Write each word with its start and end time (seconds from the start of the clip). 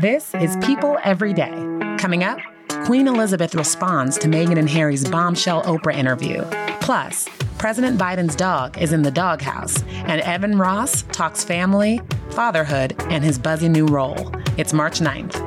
This 0.00 0.34
is 0.34 0.58
People 0.58 0.98
Every 1.04 1.32
Day. 1.32 1.54
Coming 1.96 2.22
up, 2.22 2.38
Queen 2.84 3.08
Elizabeth 3.08 3.54
responds 3.54 4.18
to 4.18 4.28
Meghan 4.28 4.58
and 4.58 4.68
Harry's 4.68 5.08
bombshell 5.08 5.62
Oprah 5.62 5.94
interview. 5.94 6.44
Plus, 6.82 7.26
President 7.56 7.98
Biden's 7.98 8.36
dog 8.36 8.76
is 8.76 8.92
in 8.92 9.00
the 9.00 9.10
doghouse, 9.10 9.82
and 9.88 10.20
Evan 10.20 10.58
Ross 10.58 11.04
talks 11.12 11.44
family, 11.44 12.02
fatherhood, 12.32 12.94
and 13.04 13.24
his 13.24 13.38
buzzy 13.38 13.70
new 13.70 13.86
role. 13.86 14.30
It's 14.58 14.74
March 14.74 15.00
9th. 15.00 15.45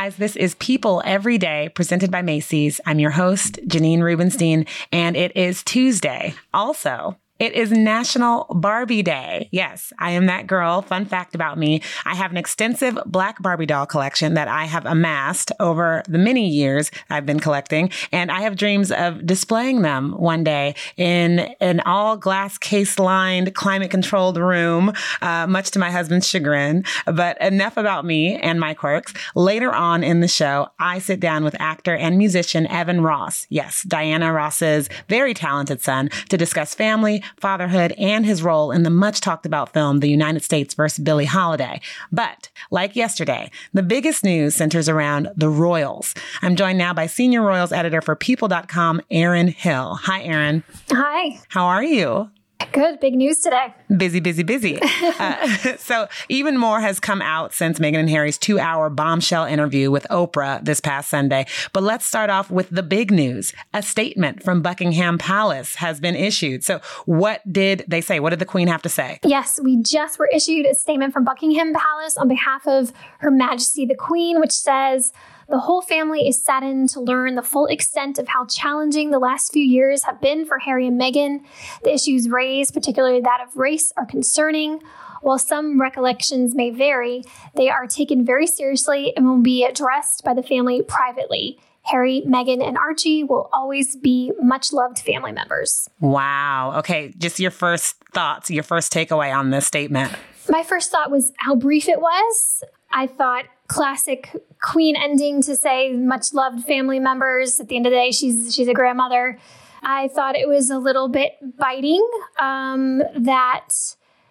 Guys. 0.00 0.16
This 0.16 0.34
is 0.34 0.54
People 0.54 1.02
Every 1.04 1.36
Day, 1.36 1.68
presented 1.74 2.10
by 2.10 2.22
Macy's. 2.22 2.80
I'm 2.86 2.98
your 2.98 3.10
host, 3.10 3.60
Janine 3.68 4.00
Rubenstein, 4.00 4.64
and 4.90 5.14
it 5.14 5.36
is 5.36 5.62
Tuesday. 5.62 6.32
Also, 6.54 7.18
it 7.40 7.54
is 7.54 7.72
National 7.72 8.46
Barbie 8.50 9.02
Day. 9.02 9.48
Yes, 9.50 9.94
I 9.98 10.10
am 10.10 10.26
that 10.26 10.46
girl. 10.46 10.82
Fun 10.82 11.06
fact 11.06 11.34
about 11.34 11.58
me 11.58 11.80
I 12.04 12.14
have 12.14 12.30
an 12.30 12.36
extensive 12.36 12.98
black 13.06 13.42
Barbie 13.42 13.64
doll 13.64 13.86
collection 13.86 14.34
that 14.34 14.46
I 14.46 14.66
have 14.66 14.84
amassed 14.84 15.50
over 15.58 16.02
the 16.06 16.18
many 16.18 16.48
years 16.48 16.90
I've 17.08 17.24
been 17.24 17.40
collecting. 17.40 17.90
And 18.12 18.30
I 18.30 18.42
have 18.42 18.56
dreams 18.56 18.92
of 18.92 19.24
displaying 19.24 19.80
them 19.80 20.12
one 20.12 20.44
day 20.44 20.74
in 20.98 21.54
an 21.60 21.80
all 21.80 22.18
glass 22.18 22.58
case 22.58 22.98
lined, 22.98 23.54
climate 23.54 23.90
controlled 23.90 24.36
room, 24.36 24.92
uh, 25.22 25.46
much 25.46 25.70
to 25.70 25.78
my 25.78 25.90
husband's 25.90 26.28
chagrin. 26.28 26.84
But 27.06 27.40
enough 27.40 27.78
about 27.78 28.04
me 28.04 28.36
and 28.36 28.60
my 28.60 28.74
quirks. 28.74 29.14
Later 29.34 29.72
on 29.72 30.04
in 30.04 30.20
the 30.20 30.28
show, 30.28 30.68
I 30.78 30.98
sit 30.98 31.20
down 31.20 31.42
with 31.44 31.58
actor 31.58 31.96
and 31.96 32.18
musician 32.18 32.66
Evan 32.66 33.00
Ross. 33.00 33.46
Yes, 33.48 33.82
Diana 33.84 34.30
Ross's 34.30 34.90
very 35.08 35.32
talented 35.32 35.80
son 35.80 36.10
to 36.28 36.36
discuss 36.36 36.74
family 36.74 37.22
fatherhood, 37.38 37.92
and 37.98 38.24
his 38.26 38.42
role 38.42 38.70
in 38.70 38.82
the 38.82 38.90
much 38.90 39.20
talked 39.20 39.46
about 39.46 39.72
film, 39.72 40.00
The 40.00 40.08
United 40.08 40.42
States 40.42 40.74
vs. 40.74 41.02
Billie 41.02 41.24
Holiday. 41.24 41.80
But 42.10 42.50
like 42.70 42.96
yesterday, 42.96 43.50
the 43.72 43.82
biggest 43.82 44.24
news 44.24 44.54
centers 44.54 44.88
around 44.88 45.28
the 45.36 45.48
Royals. 45.48 46.14
I'm 46.42 46.56
joined 46.56 46.78
now 46.78 46.94
by 46.94 47.06
senior 47.06 47.42
Royals 47.42 47.72
editor 47.72 48.00
for 48.00 48.16
People.com, 48.16 49.00
Erin 49.10 49.48
Hill. 49.48 49.94
Hi, 50.02 50.22
Erin. 50.22 50.64
Hi. 50.90 51.40
How 51.48 51.66
are 51.66 51.84
you? 51.84 52.30
Good. 52.72 53.00
Big 53.00 53.14
news 53.14 53.40
today. 53.40 53.74
Busy, 53.96 54.20
busy, 54.20 54.42
busy. 54.42 54.78
uh, 55.18 55.76
so, 55.76 56.08
even 56.28 56.56
more 56.56 56.80
has 56.80 57.00
come 57.00 57.20
out 57.22 57.52
since 57.52 57.78
Meghan 57.78 58.00
and 58.00 58.10
Harry's 58.10 58.38
two 58.38 58.58
hour 58.58 58.90
bombshell 58.90 59.44
interview 59.44 59.90
with 59.90 60.06
Oprah 60.10 60.64
this 60.64 60.80
past 60.80 61.10
Sunday. 61.10 61.46
But 61.72 61.82
let's 61.82 62.06
start 62.06 62.30
off 62.30 62.50
with 62.50 62.70
the 62.70 62.82
big 62.82 63.10
news. 63.10 63.52
A 63.74 63.82
statement 63.82 64.42
from 64.42 64.62
Buckingham 64.62 65.18
Palace 65.18 65.76
has 65.76 66.00
been 66.00 66.14
issued. 66.14 66.64
So, 66.64 66.80
what 67.06 67.40
did 67.50 67.84
they 67.88 68.00
say? 68.00 68.20
What 68.20 68.30
did 68.30 68.38
the 68.38 68.46
Queen 68.46 68.68
have 68.68 68.82
to 68.82 68.88
say? 68.88 69.18
Yes, 69.24 69.60
we 69.62 69.82
just 69.82 70.18
were 70.18 70.28
issued 70.32 70.66
a 70.66 70.74
statement 70.74 71.12
from 71.12 71.24
Buckingham 71.24 71.72
Palace 71.74 72.16
on 72.16 72.28
behalf 72.28 72.66
of 72.66 72.92
Her 73.18 73.30
Majesty 73.30 73.86
the 73.86 73.94
Queen, 73.94 74.40
which 74.40 74.52
says, 74.52 75.12
the 75.50 75.58
whole 75.58 75.82
family 75.82 76.28
is 76.28 76.40
saddened 76.40 76.88
to 76.90 77.00
learn 77.00 77.34
the 77.34 77.42
full 77.42 77.66
extent 77.66 78.18
of 78.18 78.28
how 78.28 78.46
challenging 78.46 79.10
the 79.10 79.18
last 79.18 79.52
few 79.52 79.64
years 79.64 80.04
have 80.04 80.20
been 80.20 80.46
for 80.46 80.60
Harry 80.60 80.86
and 80.86 80.98
Meghan. 80.98 81.40
The 81.82 81.92
issues 81.92 82.28
raised, 82.28 82.72
particularly 82.72 83.20
that 83.20 83.40
of 83.46 83.56
race, 83.56 83.92
are 83.96 84.06
concerning. 84.06 84.80
While 85.22 85.38
some 85.38 85.80
recollections 85.80 86.54
may 86.54 86.70
vary, 86.70 87.24
they 87.56 87.68
are 87.68 87.86
taken 87.86 88.24
very 88.24 88.46
seriously 88.46 89.12
and 89.16 89.26
will 89.26 89.42
be 89.42 89.64
addressed 89.64 90.24
by 90.24 90.34
the 90.34 90.42
family 90.42 90.82
privately. 90.82 91.58
Harry, 91.82 92.22
Meghan, 92.26 92.62
and 92.66 92.78
Archie 92.78 93.24
will 93.24 93.50
always 93.52 93.96
be 93.96 94.32
much 94.40 94.72
loved 94.72 95.00
family 95.00 95.32
members. 95.32 95.88
Wow. 95.98 96.74
Okay, 96.78 97.12
just 97.18 97.40
your 97.40 97.50
first 97.50 97.96
thoughts, 98.12 98.50
your 98.50 98.62
first 98.62 98.92
takeaway 98.92 99.36
on 99.36 99.50
this 99.50 99.66
statement. 99.66 100.12
My 100.48 100.62
first 100.62 100.90
thought 100.90 101.10
was 101.10 101.32
how 101.38 101.56
brief 101.56 101.88
it 101.88 102.00
was. 102.00 102.62
I 102.92 103.06
thought 103.06 103.44
classic 103.70 104.34
queen 104.60 104.96
ending 104.96 105.40
to 105.42 105.54
say 105.54 105.92
much 105.92 106.34
loved 106.34 106.64
family 106.64 106.98
members. 106.98 107.60
At 107.60 107.68
the 107.68 107.76
end 107.76 107.86
of 107.86 107.92
the 107.92 107.96
day, 107.96 108.10
she's 108.10 108.52
she's 108.54 108.66
a 108.66 108.74
grandmother. 108.74 109.38
I 109.82 110.08
thought 110.08 110.36
it 110.36 110.48
was 110.48 110.70
a 110.70 110.78
little 110.78 111.08
bit 111.08 111.38
biting. 111.56 112.06
Um, 112.38 113.02
that 113.16 113.68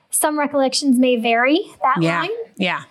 some 0.10 0.38
recollections 0.38 1.00
may 1.00 1.16
vary. 1.16 1.62
That 1.82 2.02
yeah. 2.02 2.20
line, 2.20 2.30
yeah. 2.58 2.84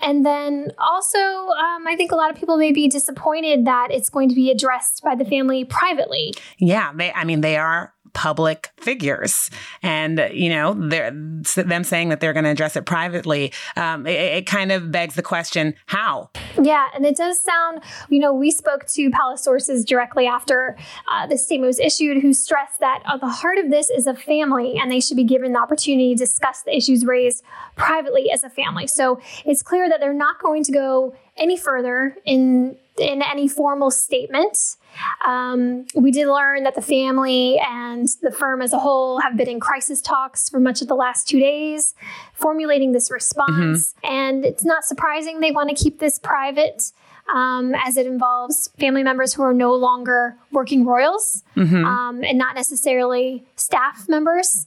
And 0.00 0.26
then 0.26 0.72
also, 0.78 1.18
um, 1.18 1.86
I 1.86 1.94
think 1.96 2.10
a 2.10 2.16
lot 2.16 2.32
of 2.32 2.36
people 2.36 2.56
may 2.56 2.72
be 2.72 2.88
disappointed 2.88 3.64
that 3.66 3.88
it's 3.92 4.10
going 4.10 4.28
to 4.28 4.34
be 4.34 4.50
addressed 4.50 5.04
by 5.04 5.14
the 5.14 5.24
family 5.24 5.64
privately. 5.64 6.34
Yeah, 6.58 6.92
they. 6.92 7.12
I 7.12 7.22
mean, 7.22 7.42
they 7.42 7.56
are 7.56 7.94
public 8.12 8.70
figures. 8.78 9.50
And, 9.82 10.28
you 10.32 10.50
know, 10.50 10.74
they're, 10.74 11.10
them 11.10 11.84
saying 11.84 12.10
that 12.10 12.20
they're 12.20 12.32
going 12.32 12.44
to 12.44 12.50
address 12.50 12.76
it 12.76 12.86
privately, 12.86 13.52
um, 13.76 14.06
it, 14.06 14.12
it, 14.12 14.46
kind 14.46 14.72
of 14.72 14.90
begs 14.90 15.14
the 15.14 15.22
question 15.22 15.74
how? 15.86 16.30
Yeah, 16.60 16.88
and 16.94 17.06
it 17.06 17.16
does 17.16 17.40
sound, 17.40 17.82
you 18.08 18.18
know, 18.18 18.34
we 18.34 18.50
spoke 18.50 18.86
to 18.88 19.10
palace 19.10 19.42
sources 19.42 19.84
directly 19.84 20.26
after 20.26 20.76
uh, 21.10 21.26
the 21.26 21.38
statement 21.38 21.68
was 21.68 21.78
issued 21.78 22.20
who 22.22 22.32
stressed 22.32 22.80
that 22.80 23.02
uh, 23.06 23.16
the 23.16 23.28
heart 23.28 23.58
of 23.58 23.70
this 23.70 23.88
is 23.88 24.06
a 24.06 24.14
family 24.14 24.78
and 24.78 24.90
they 24.90 25.00
should 25.00 25.16
be 25.16 25.24
given 25.24 25.52
the 25.52 25.58
opportunity 25.58 26.14
to 26.14 26.18
discuss 26.18 26.62
the 26.62 26.76
issues 26.76 27.04
raised 27.04 27.42
privately 27.76 28.30
as 28.30 28.44
a 28.44 28.50
family. 28.50 28.86
So 28.86 29.20
it's 29.44 29.62
clear 29.62 29.88
that 29.88 30.00
they're 30.00 30.12
not 30.12 30.40
going 30.40 30.64
to 30.64 30.72
go 30.72 31.14
any 31.36 31.56
further 31.56 32.16
in 32.24 32.76
in 32.98 33.22
any 33.22 33.48
formal 33.48 33.90
statement. 33.90 34.76
Um, 35.24 35.86
we 35.94 36.10
did 36.10 36.28
learn 36.28 36.64
that 36.64 36.74
the 36.74 36.82
family 36.82 37.58
and 37.58 38.06
the 38.20 38.30
firm 38.30 38.60
as 38.60 38.72
a 38.72 38.78
whole 38.78 39.20
have 39.20 39.36
been 39.36 39.48
in 39.48 39.60
crisis 39.60 40.02
talks 40.02 40.50
for 40.50 40.60
much 40.60 40.82
of 40.82 40.88
the 40.88 40.94
last 40.94 41.26
two 41.26 41.40
days, 41.40 41.94
formulating 42.34 42.92
this 42.92 43.10
response. 43.10 43.94
Mm-hmm. 44.04 44.14
And 44.14 44.44
it's 44.44 44.64
not 44.64 44.84
surprising 44.84 45.40
they 45.40 45.52
want 45.52 45.70
to 45.70 45.74
keep 45.74 45.98
this 45.98 46.18
private. 46.18 46.92
Um, 47.32 47.72
as 47.76 47.96
it 47.96 48.04
involves 48.04 48.68
family 48.80 49.04
members 49.04 49.32
who 49.32 49.42
are 49.42 49.54
no 49.54 49.72
longer 49.74 50.36
working 50.50 50.84
royals 50.84 51.44
mm-hmm. 51.56 51.84
um, 51.84 52.24
and 52.24 52.36
not 52.36 52.56
necessarily 52.56 53.44
staff 53.54 54.08
members. 54.08 54.66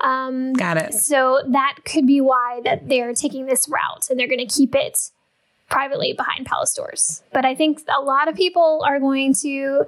Um, 0.00 0.52
Got 0.52 0.76
it. 0.76 0.92
So 0.92 1.40
that 1.48 1.78
could 1.86 2.06
be 2.06 2.20
why 2.20 2.60
that 2.64 2.90
they're 2.90 3.14
taking 3.14 3.46
this 3.46 3.70
route 3.70 4.10
and 4.10 4.20
they're 4.20 4.28
going 4.28 4.46
to 4.46 4.54
keep 4.54 4.74
it 4.74 5.12
privately 5.70 6.12
behind 6.12 6.46
palace 6.46 6.74
doors. 6.74 7.22
But 7.32 7.44
I 7.44 7.54
think 7.54 7.82
a 7.88 8.02
lot 8.02 8.28
of 8.28 8.34
people 8.34 8.84
are 8.86 9.00
going 9.00 9.34
to 9.42 9.84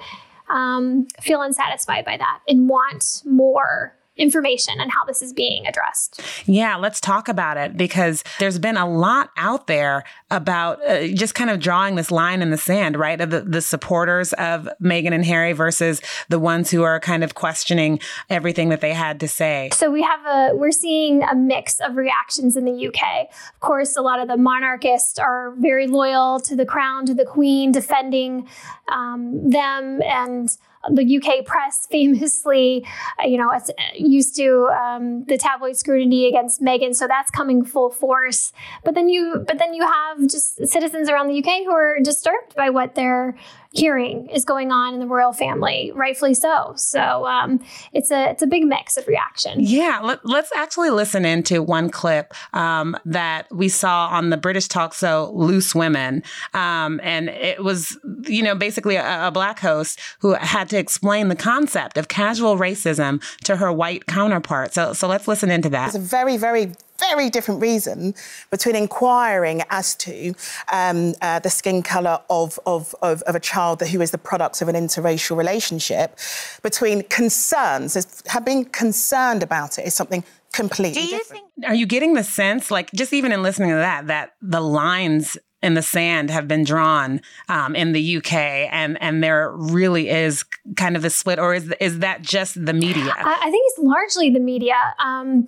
um, 0.48 1.06
feel 1.20 1.42
unsatisfied 1.42 2.04
by 2.04 2.16
that 2.16 2.40
and 2.48 2.68
want 2.68 3.22
more 3.24 3.94
information 4.16 4.80
and 4.80 4.90
how 4.90 5.04
this 5.04 5.22
is 5.22 5.32
being 5.32 5.66
addressed. 5.66 6.20
Yeah, 6.46 6.76
let's 6.76 7.00
talk 7.00 7.28
about 7.28 7.56
it 7.56 7.76
because 7.76 8.24
there's 8.38 8.58
been 8.58 8.76
a 8.76 8.88
lot 8.88 9.30
out 9.36 9.66
there 9.66 10.04
about 10.30 10.84
uh, 10.88 11.06
just 11.08 11.34
kind 11.34 11.50
of 11.50 11.60
drawing 11.60 11.96
this 11.96 12.10
line 12.10 12.42
in 12.42 12.50
the 12.50 12.56
sand, 12.56 12.96
right? 12.96 13.20
Of 13.20 13.30
the, 13.30 13.42
the 13.42 13.60
supporters 13.60 14.32
of 14.34 14.68
Meghan 14.82 15.12
and 15.12 15.24
Harry 15.24 15.52
versus 15.52 16.00
the 16.28 16.38
ones 16.38 16.70
who 16.70 16.82
are 16.82 16.98
kind 16.98 17.22
of 17.22 17.34
questioning 17.34 18.00
everything 18.30 18.70
that 18.70 18.80
they 18.80 18.92
had 18.92 19.20
to 19.20 19.28
say. 19.28 19.70
So 19.72 19.90
we 19.90 20.02
have 20.02 20.20
a 20.26 20.56
we're 20.56 20.72
seeing 20.72 21.22
a 21.22 21.34
mix 21.34 21.80
of 21.80 21.96
reactions 21.96 22.56
in 22.56 22.64
the 22.64 22.88
UK. 22.88 23.28
Of 23.54 23.60
course, 23.60 23.96
a 23.96 24.02
lot 24.02 24.20
of 24.20 24.28
the 24.28 24.36
monarchists 24.36 25.18
are 25.18 25.54
very 25.58 25.86
loyal 25.86 26.40
to 26.40 26.56
the 26.56 26.66
crown, 26.66 27.06
to 27.06 27.14
the 27.14 27.24
queen, 27.24 27.72
defending 27.72 28.48
um, 28.88 29.50
them 29.50 30.02
and 30.02 30.56
the 30.90 31.16
UK 31.16 31.44
press 31.44 31.86
famously, 31.90 32.84
uh, 33.20 33.26
you 33.26 33.38
know, 33.38 33.50
uh, 33.50 33.60
used 33.94 34.36
to 34.36 34.68
um, 34.68 35.24
the 35.24 35.38
tabloid 35.38 35.76
scrutiny 35.76 36.26
against 36.26 36.62
Meghan, 36.62 36.94
so 36.94 37.06
that's 37.06 37.30
coming 37.30 37.64
full 37.64 37.90
force. 37.90 38.52
But 38.84 38.94
then 38.94 39.08
you, 39.08 39.44
but 39.46 39.58
then 39.58 39.74
you 39.74 39.86
have 39.86 40.20
just 40.20 40.66
citizens 40.66 41.08
around 41.08 41.28
the 41.28 41.38
UK 41.38 41.64
who 41.64 41.72
are 41.72 41.98
disturbed 42.00 42.54
by 42.54 42.70
what 42.70 42.94
they're 42.94 43.36
hearing 43.76 44.28
is 44.30 44.44
going 44.44 44.72
on 44.72 44.94
in 44.94 45.00
the 45.00 45.06
royal 45.06 45.32
family, 45.32 45.92
rightfully 45.94 46.34
so. 46.34 46.72
So 46.76 47.26
um, 47.26 47.60
it's 47.92 48.10
a 48.10 48.30
it's 48.30 48.42
a 48.42 48.46
big 48.46 48.64
mix 48.64 48.96
of 48.96 49.06
reaction. 49.06 49.60
Yeah, 49.60 50.00
let, 50.02 50.24
us 50.24 50.50
actually 50.56 50.90
listen 50.90 51.24
into 51.24 51.62
one 51.62 51.90
clip 51.90 52.34
um, 52.54 52.96
that 53.04 53.46
we 53.52 53.68
saw 53.68 54.08
on 54.08 54.30
the 54.30 54.36
British 54.36 54.68
talk 54.68 54.94
show 54.94 55.30
Loose 55.34 55.74
Women, 55.74 56.22
um, 56.54 57.00
and 57.02 57.28
it 57.28 57.62
was 57.62 57.98
you 58.24 58.42
know 58.42 58.54
basically 58.54 58.96
a, 58.96 59.28
a 59.28 59.30
black 59.30 59.60
host 59.60 60.00
who 60.20 60.34
had 60.34 60.68
to 60.70 60.78
explain 60.78 61.28
the 61.28 61.36
concept 61.36 61.98
of 61.98 62.08
casual 62.08 62.56
racism 62.56 63.22
to 63.44 63.56
her 63.56 63.72
white 63.72 64.06
counterpart. 64.06 64.74
So 64.74 64.92
so 64.92 65.06
let's 65.06 65.28
listen 65.28 65.50
into 65.50 65.68
that. 65.70 65.88
It's 65.88 65.96
a 65.96 66.00
very 66.00 66.36
very 66.36 66.72
very 66.98 67.30
different 67.30 67.60
reason 67.60 68.14
between 68.50 68.76
inquiring 68.76 69.62
as 69.70 69.94
to 69.96 70.34
um, 70.72 71.14
uh, 71.22 71.38
the 71.38 71.50
skin 71.50 71.82
colour 71.82 72.20
of, 72.30 72.58
of, 72.66 72.94
of, 73.02 73.22
of, 73.22 73.34
a 73.34 73.40
child 73.40 73.82
who 73.82 74.00
is 74.00 74.10
the 74.10 74.18
product 74.18 74.62
of 74.62 74.68
an 74.68 74.74
interracial 74.74 75.36
relationship, 75.36 76.18
between 76.62 77.02
concerns, 77.04 78.22
have 78.26 78.44
been 78.44 78.64
concerned 78.64 79.42
about 79.42 79.78
it 79.78 79.86
is 79.86 79.94
something 79.94 80.24
completely 80.52 81.06
different. 81.06 81.44
Think- 81.54 81.66
are 81.66 81.74
you 81.74 81.86
getting 81.86 82.14
the 82.14 82.24
sense, 82.24 82.70
like 82.70 82.90
just 82.92 83.12
even 83.12 83.32
in 83.32 83.42
listening 83.42 83.70
to 83.70 83.76
that, 83.76 84.06
that 84.06 84.34
the 84.40 84.60
lines 84.60 85.36
in 85.62 85.74
the 85.74 85.82
sand 85.82 86.30
have 86.30 86.46
been 86.46 86.64
drawn 86.64 87.20
um, 87.48 87.74
in 87.74 87.92
the 87.92 88.16
UK, 88.18 88.34
and 88.34 89.00
and 89.02 89.22
there 89.22 89.50
really 89.50 90.08
is 90.08 90.44
kind 90.76 90.96
of 90.96 91.04
a 91.04 91.10
split, 91.10 91.38
or 91.38 91.54
is 91.54 91.72
is 91.80 92.00
that 92.00 92.22
just 92.22 92.64
the 92.64 92.72
media? 92.72 93.12
I, 93.16 93.38
I 93.42 93.50
think 93.50 93.64
it's 93.66 93.78
largely 93.78 94.30
the 94.30 94.40
media. 94.40 94.76
Um, 95.04 95.46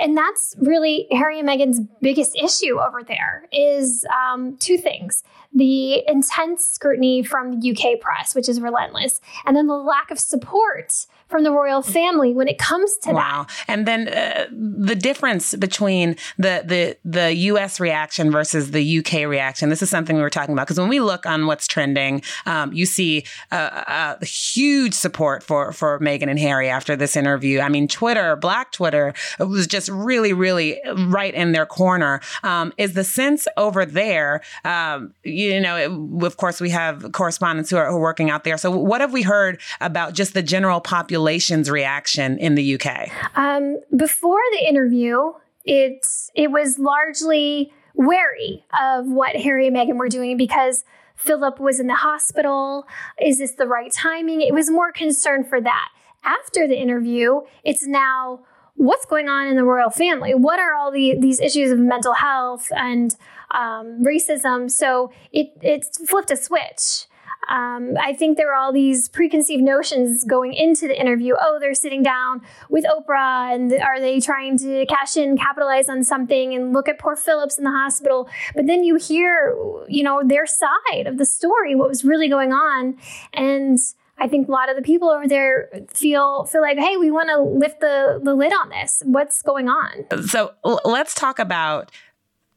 and 0.00 0.16
that's 0.16 0.56
really 0.58 1.06
Harry 1.10 1.38
and 1.38 1.48
Meghan's 1.48 1.80
biggest 2.00 2.36
issue 2.36 2.78
over 2.80 3.02
there 3.02 3.46
is 3.52 4.04
um, 4.06 4.56
two 4.56 4.78
things. 4.78 5.22
The 5.52 6.02
intense 6.08 6.64
scrutiny 6.64 7.22
from 7.22 7.60
the 7.60 7.70
UK 7.70 8.00
press, 8.00 8.34
which 8.34 8.48
is 8.48 8.60
relentless, 8.60 9.20
and 9.46 9.56
then 9.56 9.66
the 9.66 9.74
lack 9.74 10.10
of 10.10 10.18
support 10.18 11.06
from 11.30 11.44
the 11.44 11.52
royal 11.52 11.82
family 11.82 12.34
when 12.34 12.48
it 12.48 12.58
comes 12.58 12.96
to 12.98 13.12
wow. 13.12 13.46
that. 13.46 13.64
And 13.68 13.86
then 13.86 14.08
uh, 14.08 14.46
the 14.50 14.96
difference 14.96 15.54
between 15.54 16.16
the 16.36 16.62
the 16.66 16.96
the 17.04 17.34
U.S. 17.34 17.80
reaction 17.80 18.30
versus 18.30 18.72
the 18.72 18.82
U.K. 18.82 19.26
reaction. 19.26 19.68
This 19.68 19.82
is 19.82 19.90
something 19.90 20.16
we 20.16 20.22
were 20.22 20.30
talking 20.30 20.52
about 20.52 20.66
because 20.66 20.80
when 20.80 20.88
we 20.88 21.00
look 21.00 21.24
on 21.26 21.46
what's 21.46 21.66
trending, 21.66 22.22
um, 22.46 22.72
you 22.72 22.86
see 22.86 23.24
a, 23.50 24.16
a, 24.20 24.24
huge 24.24 24.94
support 24.94 25.42
for 25.42 25.72
for 25.72 25.98
Meghan 26.00 26.28
and 26.28 26.38
Harry 26.38 26.68
after 26.68 26.96
this 26.96 27.16
interview. 27.16 27.60
I 27.60 27.68
mean, 27.68 27.86
Twitter, 27.88 28.36
Black 28.36 28.72
Twitter, 28.72 29.14
was 29.38 29.66
just 29.66 29.88
really, 29.88 30.32
really 30.32 30.80
right 30.96 31.34
in 31.34 31.52
their 31.52 31.66
corner. 31.66 32.20
Um, 32.42 32.72
is 32.76 32.94
the 32.94 33.04
sense 33.04 33.46
over 33.56 33.86
there? 33.86 34.42
Um, 34.64 35.14
you 35.22 35.60
know, 35.60 35.76
it, 35.76 36.26
of 36.26 36.36
course, 36.36 36.60
we 36.60 36.70
have 36.70 37.12
correspondents 37.12 37.70
who 37.70 37.76
are, 37.76 37.88
who 37.90 37.96
are 37.96 38.00
working 38.00 38.30
out 38.30 38.44
there. 38.44 38.58
So, 38.58 38.70
what 38.70 39.00
have 39.00 39.12
we 39.12 39.22
heard 39.22 39.60
about 39.80 40.14
just 40.14 40.34
the 40.34 40.42
general 40.42 40.80
population? 40.80 41.19
Population's 41.20 41.70
reaction 41.70 42.38
in 42.38 42.54
the 42.54 42.74
UK? 42.74 43.10
Um, 43.36 43.78
before 43.96 44.40
the 44.52 44.66
interview, 44.66 45.32
it 45.64 46.06
it 46.34 46.50
was 46.50 46.78
largely 46.78 47.72
wary 47.94 48.64
of 48.80 49.06
what 49.06 49.36
Harry 49.36 49.66
and 49.66 49.76
Meghan 49.76 49.98
were 49.98 50.08
doing 50.08 50.36
because 50.36 50.84
Philip 51.16 51.60
was 51.60 51.78
in 51.78 51.86
the 51.86 51.96
hospital. 51.96 52.86
Is 53.20 53.38
this 53.38 53.52
the 53.52 53.66
right 53.66 53.92
timing? 53.92 54.40
It 54.40 54.54
was 54.54 54.70
more 54.70 54.90
concern 54.90 55.44
for 55.44 55.60
that. 55.60 55.88
After 56.24 56.66
the 56.66 56.78
interview, 56.78 57.42
it's 57.64 57.86
now 57.86 58.40
what's 58.76 59.04
going 59.04 59.28
on 59.28 59.48
in 59.48 59.56
the 59.56 59.64
royal 59.64 59.90
family? 59.90 60.34
What 60.34 60.58
are 60.58 60.74
all 60.74 60.90
the, 60.90 61.14
these 61.18 61.40
issues 61.40 61.70
of 61.70 61.78
mental 61.78 62.14
health 62.14 62.68
and 62.74 63.14
um, 63.50 64.02
racism? 64.02 64.70
So 64.70 65.12
it, 65.32 65.48
it's 65.60 65.98
flipped 66.08 66.30
a 66.30 66.36
switch. 66.36 67.06
Um, 67.48 67.94
I 68.00 68.12
think 68.12 68.36
there 68.36 68.46
were 68.46 68.54
all 68.54 68.72
these 68.72 69.08
preconceived 69.08 69.62
notions 69.62 70.24
going 70.24 70.52
into 70.52 70.86
the 70.86 70.98
interview. 70.98 71.34
Oh, 71.40 71.58
they're 71.60 71.74
sitting 71.74 72.02
down 72.02 72.42
with 72.68 72.84
Oprah, 72.84 73.54
and 73.54 73.72
are 73.72 73.98
they 73.98 74.20
trying 74.20 74.56
to 74.58 74.86
cash 74.86 75.16
in, 75.16 75.36
capitalize 75.36 75.88
on 75.88 76.04
something, 76.04 76.54
and 76.54 76.72
look 76.72 76.88
at 76.88 76.98
poor 76.98 77.16
Philip's 77.16 77.58
in 77.58 77.64
the 77.64 77.70
hospital? 77.70 78.28
But 78.54 78.66
then 78.66 78.84
you 78.84 78.96
hear, 78.96 79.56
you 79.88 80.02
know, 80.02 80.22
their 80.24 80.46
side 80.46 81.06
of 81.06 81.18
the 81.18 81.26
story, 81.26 81.74
what 81.74 81.88
was 81.88 82.04
really 82.04 82.28
going 82.28 82.52
on, 82.52 82.96
and 83.32 83.78
I 84.20 84.28
think 84.28 84.48
a 84.48 84.52
lot 84.52 84.68
of 84.68 84.76
the 84.76 84.82
people 84.82 85.08
over 85.08 85.26
there 85.26 85.70
feel 85.88 86.44
feel 86.44 86.60
like, 86.60 86.78
hey, 86.78 86.98
we 86.98 87.10
want 87.10 87.30
to 87.30 87.40
lift 87.40 87.80
the 87.80 88.20
the 88.22 88.34
lid 88.34 88.52
on 88.52 88.68
this. 88.68 89.02
What's 89.06 89.40
going 89.42 89.68
on? 89.68 90.04
So 90.26 90.52
l- 90.64 90.80
let's 90.84 91.14
talk 91.14 91.38
about 91.38 91.90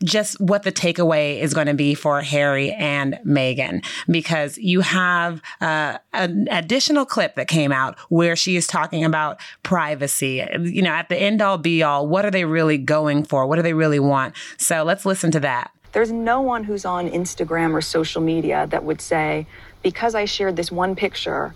just 0.04 0.40
what 0.40 0.64
the 0.64 0.72
takeaway 0.72 1.40
is 1.40 1.54
going 1.54 1.68
to 1.68 1.74
be 1.74 1.96
for 1.96 2.22
Harry 2.22 2.72
and 2.72 3.20
Meghan 3.26 3.86
because 4.10 4.58
you 4.58 4.82
have 4.82 5.42
uh, 5.62 5.98
an 6.14 6.48
additional 6.52 7.06
clip 7.06 7.36
that 7.36 7.48
came 7.48 7.72
out 7.72 7.98
where 8.10 8.36
she 8.36 8.56
is 8.56 8.68
talking 8.68 9.04
about 9.04 9.40
privacy. 9.64 10.46
You 10.60 10.82
know, 10.82 10.92
at 10.92 11.10
the 11.10 11.18
end 11.18 11.42
all 11.42 11.58
be 11.58 11.84
all, 11.84 12.08
what 12.08 12.26
are 12.26 12.32
they 12.32 12.46
really 12.46 12.78
going 12.78 13.24
for? 13.24 13.48
What 13.48 13.58
do 13.58 13.62
they 13.62 13.74
really 13.74 14.00
want? 14.00 14.36
So 14.58 14.84
let's 14.84 15.06
listen 15.06 15.32
to 15.32 15.40
that. 15.42 15.72
There's 15.94 16.12
no 16.12 16.42
one 16.42 16.64
who's 16.64 16.86
on 16.86 17.10
Instagram 17.10 17.74
or 17.74 17.82
social 17.82 18.22
media 18.22 18.68
that 18.72 18.84
would 18.84 19.00
say, 19.00 19.46
because 19.84 20.16
I 20.16 20.26
shared 20.26 20.56
this 20.56 20.72
one 20.72 20.96
picture, 20.96 21.54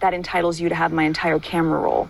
that 0.00 0.14
entitles 0.14 0.60
you 0.60 0.68
to 0.68 0.74
have 0.74 0.92
my 0.92 1.04
entire 1.04 1.38
camera 1.38 1.80
roll. 1.80 2.08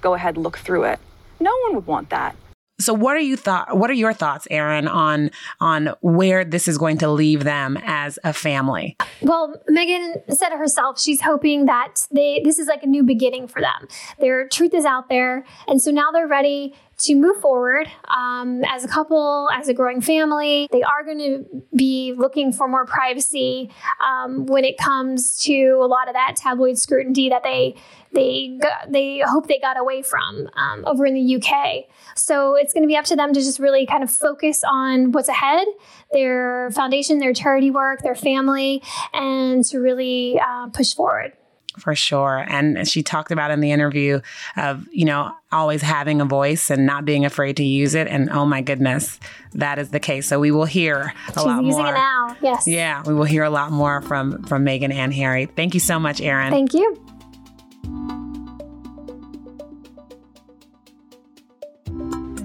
Go 0.00 0.14
ahead, 0.14 0.36
look 0.36 0.58
through 0.58 0.84
it. 0.84 0.98
No 1.40 1.50
one 1.64 1.74
would 1.74 1.86
want 1.86 2.10
that. 2.10 2.36
So 2.78 2.92
what 2.92 3.16
are 3.16 3.20
you 3.20 3.36
thought 3.36 3.76
what 3.76 3.88
are 3.88 3.94
your 3.94 4.12
thoughts, 4.12 4.46
Erin, 4.50 4.86
on 4.86 5.30
on 5.60 5.90
where 6.00 6.44
this 6.44 6.68
is 6.68 6.76
going 6.76 6.98
to 6.98 7.10
leave 7.10 7.44
them 7.44 7.78
as 7.84 8.18
a 8.22 8.32
family? 8.32 8.96
Well, 9.22 9.54
Meghan 9.70 10.22
said 10.34 10.50
herself 10.50 11.00
she's 11.00 11.22
hoping 11.22 11.66
that 11.66 12.06
they 12.10 12.42
this 12.44 12.58
is 12.58 12.66
like 12.68 12.82
a 12.82 12.86
new 12.86 13.02
beginning 13.02 13.48
for 13.48 13.62
them. 13.62 13.88
Their 14.18 14.46
truth 14.48 14.74
is 14.74 14.84
out 14.84 15.08
there, 15.08 15.44
and 15.66 15.80
so 15.80 15.90
now 15.90 16.10
they're 16.10 16.28
ready 16.28 16.74
to 16.98 17.14
move 17.14 17.40
forward 17.40 17.86
um, 18.08 18.64
as 18.64 18.84
a 18.84 18.88
couple, 18.88 19.48
as 19.52 19.68
a 19.68 19.74
growing 19.74 20.00
family. 20.00 20.68
They 20.72 20.82
are 20.82 21.04
going 21.04 21.18
to 21.18 21.62
be 21.74 22.14
looking 22.16 22.52
for 22.52 22.68
more 22.68 22.86
privacy 22.86 23.70
um, 24.04 24.46
when 24.46 24.64
it 24.64 24.78
comes 24.78 25.38
to 25.40 25.78
a 25.80 25.86
lot 25.86 26.08
of 26.08 26.14
that 26.14 26.36
tabloid 26.36 26.78
scrutiny 26.78 27.28
that 27.28 27.42
they 27.42 27.76
they 28.12 28.58
they 28.88 29.22
hope 29.26 29.46
they 29.46 29.58
got 29.58 29.78
away 29.78 30.00
from 30.02 30.48
um, 30.56 30.84
over 30.86 31.04
in 31.04 31.14
the 31.14 31.36
UK. 31.36 31.84
So 32.14 32.54
it's 32.54 32.72
going 32.72 32.82
to 32.82 32.88
be 32.88 32.96
up 32.96 33.04
to 33.06 33.16
them 33.16 33.32
to 33.34 33.40
just 33.40 33.58
really 33.58 33.84
kind 33.86 34.02
of 34.02 34.10
focus 34.10 34.62
on 34.66 35.12
what's 35.12 35.28
ahead, 35.28 35.66
their 36.12 36.70
foundation, 36.70 37.18
their 37.18 37.34
charity 37.34 37.70
work, 37.70 38.00
their 38.02 38.14
family, 38.14 38.82
and 39.12 39.64
to 39.66 39.78
really 39.78 40.40
uh, 40.40 40.68
push 40.68 40.94
forward 40.94 41.32
for 41.78 41.94
sure. 41.94 42.44
And 42.48 42.88
she 42.88 43.02
talked 43.02 43.30
about 43.30 43.50
in 43.50 43.60
the 43.60 43.70
interview 43.72 44.20
of, 44.56 44.86
you 44.90 45.04
know, 45.04 45.32
always 45.52 45.82
having 45.82 46.20
a 46.20 46.24
voice 46.24 46.70
and 46.70 46.86
not 46.86 47.04
being 47.04 47.24
afraid 47.24 47.56
to 47.58 47.64
use 47.64 47.94
it. 47.94 48.08
And 48.08 48.30
oh 48.30 48.44
my 48.46 48.62
goodness, 48.62 49.18
that 49.54 49.78
is 49.78 49.90
the 49.90 50.00
case. 50.00 50.26
So 50.26 50.40
we 50.40 50.50
will 50.50 50.64
hear 50.64 51.14
a 51.28 51.32
She's 51.32 51.36
lot 51.36 51.64
using 51.64 51.82
more. 51.82 51.92
it 51.92 51.96
now. 51.96 52.36
Yes. 52.42 52.66
Yeah, 52.66 53.02
we 53.06 53.14
will 53.14 53.24
hear 53.24 53.44
a 53.44 53.50
lot 53.50 53.72
more 53.72 54.02
from 54.02 54.42
from 54.44 54.64
Meghan 54.64 54.92
and 54.92 55.14
Harry. 55.14 55.46
Thank 55.46 55.74
you 55.74 55.80
so 55.80 55.98
much, 55.98 56.20
Erin. 56.20 56.50
Thank 56.50 56.74
you. 56.74 57.15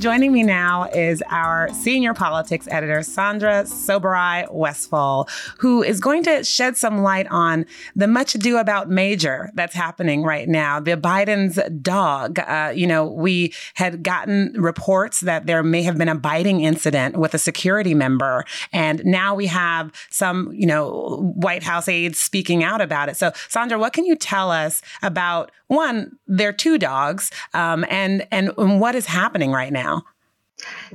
Joining 0.02 0.34
me 0.34 0.42
now 0.42 0.90
is 0.96 1.22
our 1.30 1.70
senior 1.74 2.16
politics 2.16 2.68
editor, 2.72 3.04
Sandra 3.04 3.66
Sobieraj 3.66 4.52
Westfall, 4.52 5.30
who 5.60 5.84
is 5.84 6.00
going 6.00 6.24
to 6.24 6.44
shed 6.44 6.76
some 6.76 7.04
light 7.04 7.28
on 7.30 7.68
the 7.96 8.08
much 8.08 8.34
ado 8.34 8.58
about 8.58 8.90
Major 8.90 9.52
that's 9.54 9.76
happening 9.76 10.24
right 10.24 10.50
now. 10.50 10.80
The 10.80 10.98
Biden's 10.98 11.60
dog. 11.84 12.40
Uh, 12.40 12.74
you 12.74 12.88
know, 12.88 13.06
we 13.06 13.54
had 13.76 14.02
gotten 14.02 14.56
reports 14.58 15.20
that 15.20 15.46
there 15.46 15.62
may 15.62 15.84
have 15.84 16.00
been 16.00 16.10
a 16.10 16.16
biting 16.16 16.62
incident 16.62 17.16
with 17.16 17.36
a 17.36 17.38
security 17.40 17.94
member, 17.94 18.44
and 18.74 19.06
now 19.06 19.36
we 19.36 19.46
have 19.46 19.92
some, 20.10 20.52
you 20.52 20.66
know, 20.66 21.32
White 21.36 21.62
House 21.62 21.88
aides 21.88 22.20
speaking 22.20 22.64
out 22.64 22.82
about 22.82 23.08
it. 23.08 23.18
So, 23.18 23.34
Sandra, 23.50 23.78
what 23.78 23.94
can 23.94 24.06
you 24.06 24.16
tell 24.16 24.50
us 24.50 24.82
about 25.04 25.52
one, 25.68 26.18
their 26.28 26.52
two 26.52 26.78
dogs, 26.78 27.32
um, 27.54 27.86
and 27.88 28.28
and 28.32 28.52
what 28.58 28.96
is 28.96 29.06
happening 29.06 29.52
right 29.52 29.72
now? 29.72 29.91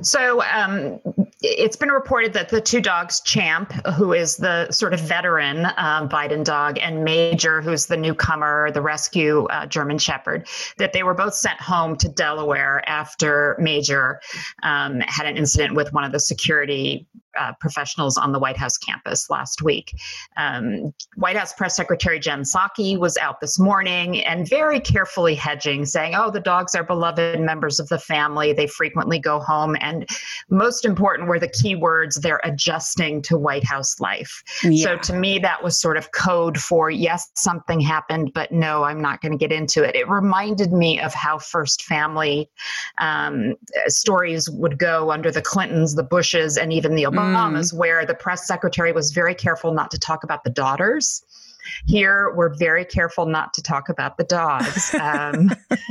So 0.01 0.43
um, 0.43 0.99
it's 1.41 1.75
been 1.75 1.89
reported 1.89 2.33
that 2.33 2.49
the 2.49 2.61
two 2.61 2.81
dogs, 2.81 3.21
Champ, 3.21 3.71
who 3.87 4.13
is 4.13 4.37
the 4.37 4.71
sort 4.71 4.93
of 4.93 4.99
veteran 4.99 5.65
uh, 5.65 6.07
Biden 6.07 6.43
dog, 6.43 6.77
and 6.79 7.03
Major, 7.03 7.61
who's 7.61 7.87
the 7.87 7.97
newcomer, 7.97 8.71
the 8.71 8.81
rescue 8.81 9.45
uh, 9.45 9.65
German 9.65 9.97
Shepherd, 9.97 10.47
that 10.77 10.93
they 10.93 11.03
were 11.03 11.13
both 11.13 11.33
sent 11.33 11.59
home 11.59 11.95
to 11.97 12.09
Delaware 12.09 12.87
after 12.87 13.55
Major 13.59 14.21
um, 14.63 14.99
had 15.01 15.25
an 15.25 15.37
incident 15.37 15.75
with 15.75 15.93
one 15.93 16.03
of 16.03 16.11
the 16.11 16.19
security 16.19 17.07
uh, 17.39 17.53
professionals 17.59 18.17
on 18.17 18.31
the 18.31 18.39
White 18.39 18.57
House 18.57 18.77
campus 18.77 19.29
last 19.29 19.61
week. 19.61 19.93
Um, 20.37 20.93
White 21.15 21.35
House 21.35 21.53
Press 21.53 21.75
Secretary 21.75 22.19
Jen 22.19 22.41
Psaki 22.41 22.97
was 22.97 23.17
out 23.17 23.39
this 23.41 23.59
morning 23.59 24.23
and 24.25 24.47
very 24.49 24.79
carefully 24.79 25.35
hedging, 25.35 25.85
saying, 25.85 26.15
oh, 26.15 26.31
the 26.31 26.39
dogs 26.39 26.75
are 26.75 26.83
beloved 26.83 27.39
members 27.39 27.79
of 27.79 27.87
the 27.89 27.99
family. 27.99 28.53
They 28.53 28.67
frequently 28.67 29.19
go 29.19 29.39
home. 29.39 29.75
And 29.81 30.07
most 30.49 30.85
important 30.85 31.29
were 31.29 31.39
the 31.39 31.49
key 31.49 31.75
words 31.75 32.15
they're 32.15 32.41
adjusting 32.43 33.21
to 33.23 33.37
White 33.37 33.63
House 33.63 33.99
life. 33.99 34.43
Yeah. 34.63 34.83
So 34.83 34.97
to 34.97 35.13
me, 35.13 35.39
that 35.39 35.63
was 35.63 35.79
sort 35.79 35.97
of 35.97 36.11
code 36.11 36.57
for 36.57 36.89
yes, 36.89 37.29
something 37.35 37.79
happened, 37.79 38.31
but 38.33 38.51
no, 38.51 38.83
I'm 38.83 39.01
not 39.01 39.21
going 39.21 39.31
to 39.31 39.37
get 39.37 39.51
into 39.51 39.83
it. 39.83 39.95
It 39.95 40.09
reminded 40.09 40.71
me 40.71 40.99
of 40.99 41.13
how 41.13 41.37
First 41.37 41.83
Family 41.83 42.49
um, 42.99 43.55
stories 43.87 44.49
would 44.49 44.77
go 44.77 45.11
under 45.11 45.31
the 45.31 45.41
Clintons, 45.41 45.95
the 45.95 46.03
Bushes, 46.03 46.57
and 46.57 46.73
even 46.73 46.95
the 46.95 47.03
Obama 47.03 47.26
mm. 47.33 47.77
where 47.77 48.05
the 48.05 48.15
press 48.15 48.47
secretary 48.47 48.91
was 48.91 49.11
very 49.11 49.35
careful 49.35 49.73
not 49.73 49.91
to 49.91 49.99
talk 49.99 50.23
about 50.23 50.43
the 50.43 50.49
daughters. 50.49 51.23
Here, 51.85 52.33
we're 52.33 52.55
very 52.55 52.85
careful 52.85 53.25
not 53.25 53.53
to 53.55 53.61
talk 53.61 53.89
about 53.89 54.17
the 54.17 54.23
dogs. 54.23 54.95
Um, 55.07 55.49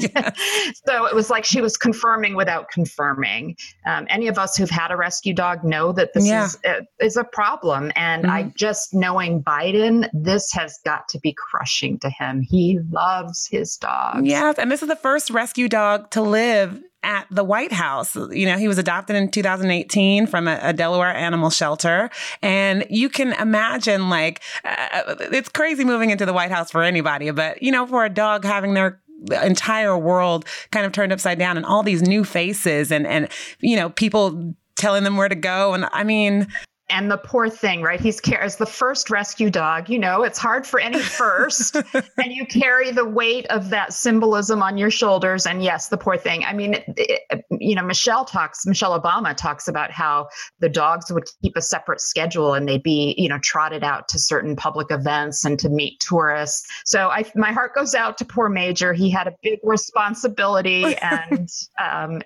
so 0.86 1.06
it 1.06 1.14
was 1.14 1.30
like 1.30 1.44
she 1.44 1.60
was 1.60 1.76
confirming 1.76 2.34
without 2.34 2.70
confirming. 2.70 3.56
Um, 3.86 4.06
any 4.10 4.26
of 4.26 4.38
us 4.38 4.56
who've 4.56 4.70
had 4.70 4.90
a 4.90 4.96
rescue 4.96 5.32
dog 5.32 5.64
know 5.64 5.92
that 5.92 6.12
this 6.12 6.26
yeah. 6.26 6.44
is, 6.44 6.58
uh, 6.64 6.80
is 7.00 7.16
a 7.16 7.24
problem. 7.24 7.92
And 7.94 8.24
mm-hmm. 8.24 8.32
I 8.32 8.52
just 8.56 8.92
knowing 8.92 9.42
Biden, 9.42 10.08
this 10.12 10.52
has 10.52 10.78
got 10.84 11.08
to 11.08 11.20
be 11.20 11.34
crushing 11.36 11.98
to 12.00 12.10
him. 12.10 12.42
He 12.42 12.78
loves 12.90 13.46
his 13.50 13.76
dogs. 13.76 14.26
Yes. 14.26 14.58
And 14.58 14.70
this 14.70 14.82
is 14.82 14.88
the 14.88 14.96
first 14.96 15.30
rescue 15.30 15.68
dog 15.68 16.10
to 16.10 16.20
live 16.20 16.82
at 17.06 17.26
the 17.30 17.44
White 17.44 17.72
House. 17.72 18.16
You 18.16 18.46
know, 18.46 18.58
he 18.58 18.66
was 18.68 18.78
adopted 18.78 19.14
in 19.14 19.30
2018 19.30 20.26
from 20.26 20.48
a, 20.48 20.58
a 20.60 20.72
Delaware 20.72 21.14
animal 21.14 21.50
shelter. 21.50 22.10
And 22.42 22.84
you 22.90 23.08
can 23.08 23.32
imagine, 23.34 24.10
like, 24.10 24.42
uh, 24.64 25.14
it's 25.32 25.48
crazy 25.48 25.84
moving 25.84 26.10
into 26.10 26.26
the 26.26 26.32
White 26.32 26.50
House 26.50 26.70
for 26.70 26.82
anybody, 26.82 27.30
but, 27.30 27.62
you 27.62 27.70
know, 27.70 27.86
for 27.86 28.04
a 28.04 28.10
dog 28.10 28.44
having 28.44 28.75
their 28.75 29.00
the 29.18 29.46
entire 29.46 29.96
world 29.96 30.44
kind 30.72 30.84
of 30.84 30.92
turned 30.92 31.10
upside 31.10 31.38
down 31.38 31.56
and 31.56 31.64
all 31.64 31.82
these 31.82 32.02
new 32.02 32.22
faces 32.22 32.92
and 32.92 33.06
and 33.06 33.30
you 33.60 33.75
know 33.75 33.88
people 33.88 34.54
telling 34.76 35.04
them 35.04 35.16
where 35.16 35.26
to 35.26 35.34
go 35.34 35.72
and 35.72 35.88
i 35.94 36.04
mean 36.04 36.46
and 36.88 37.10
the 37.10 37.16
poor 37.16 37.48
thing, 37.48 37.82
right? 37.82 38.00
He's 38.00 38.20
as 38.32 38.56
the 38.56 38.66
first 38.66 39.10
rescue 39.10 39.50
dog. 39.50 39.88
You 39.88 39.98
know, 39.98 40.22
it's 40.22 40.38
hard 40.38 40.66
for 40.66 40.78
any 40.78 41.00
first, 41.00 41.74
and 41.94 42.32
you 42.32 42.46
carry 42.46 42.92
the 42.92 43.04
weight 43.04 43.46
of 43.46 43.70
that 43.70 43.92
symbolism 43.92 44.62
on 44.62 44.78
your 44.78 44.90
shoulders. 44.90 45.46
And 45.46 45.64
yes, 45.64 45.88
the 45.88 45.96
poor 45.96 46.16
thing. 46.16 46.44
I 46.44 46.52
mean, 46.52 46.74
it, 46.74 46.84
it, 46.96 47.44
you 47.50 47.74
know, 47.74 47.82
Michelle 47.82 48.24
talks. 48.24 48.66
Michelle 48.66 48.98
Obama 49.00 49.36
talks 49.36 49.66
about 49.66 49.90
how 49.90 50.28
the 50.60 50.68
dogs 50.68 51.10
would 51.10 51.24
keep 51.42 51.56
a 51.56 51.62
separate 51.62 52.00
schedule 52.00 52.54
and 52.54 52.68
they'd 52.68 52.82
be, 52.82 53.14
you 53.18 53.28
know, 53.28 53.38
trotted 53.42 53.82
out 53.82 54.08
to 54.08 54.18
certain 54.18 54.54
public 54.54 54.90
events 54.90 55.44
and 55.44 55.58
to 55.58 55.68
meet 55.68 55.98
tourists. 56.00 56.68
So 56.84 57.08
I, 57.08 57.24
my 57.34 57.52
heart 57.52 57.74
goes 57.74 57.94
out 57.94 58.18
to 58.18 58.24
poor 58.24 58.48
Major. 58.48 58.92
He 58.92 59.10
had 59.10 59.26
a 59.26 59.34
big 59.42 59.58
responsibility, 59.64 60.96
and 61.02 61.48
um, 61.82 62.22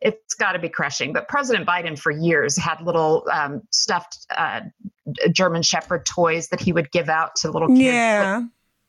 it's 0.00 0.34
got 0.34 0.52
to 0.52 0.58
be 0.58 0.68
crushing. 0.68 1.12
But 1.12 1.26
President 1.28 1.66
Biden, 1.66 1.98
for 1.98 2.10
years, 2.10 2.56
had 2.56 2.80
little 2.82 3.26
um, 3.32 3.62
stuff 3.70 3.93
stuffed 3.94 4.26
uh, 4.36 4.60
German 5.32 5.62
Shepherd 5.62 6.06
toys 6.06 6.48
that 6.48 6.60
he 6.60 6.72
would 6.72 6.90
give 6.90 7.08
out 7.08 7.36
to 7.36 7.50
little 7.50 7.68
kids. 7.68 7.80
Yeah. 7.80 8.42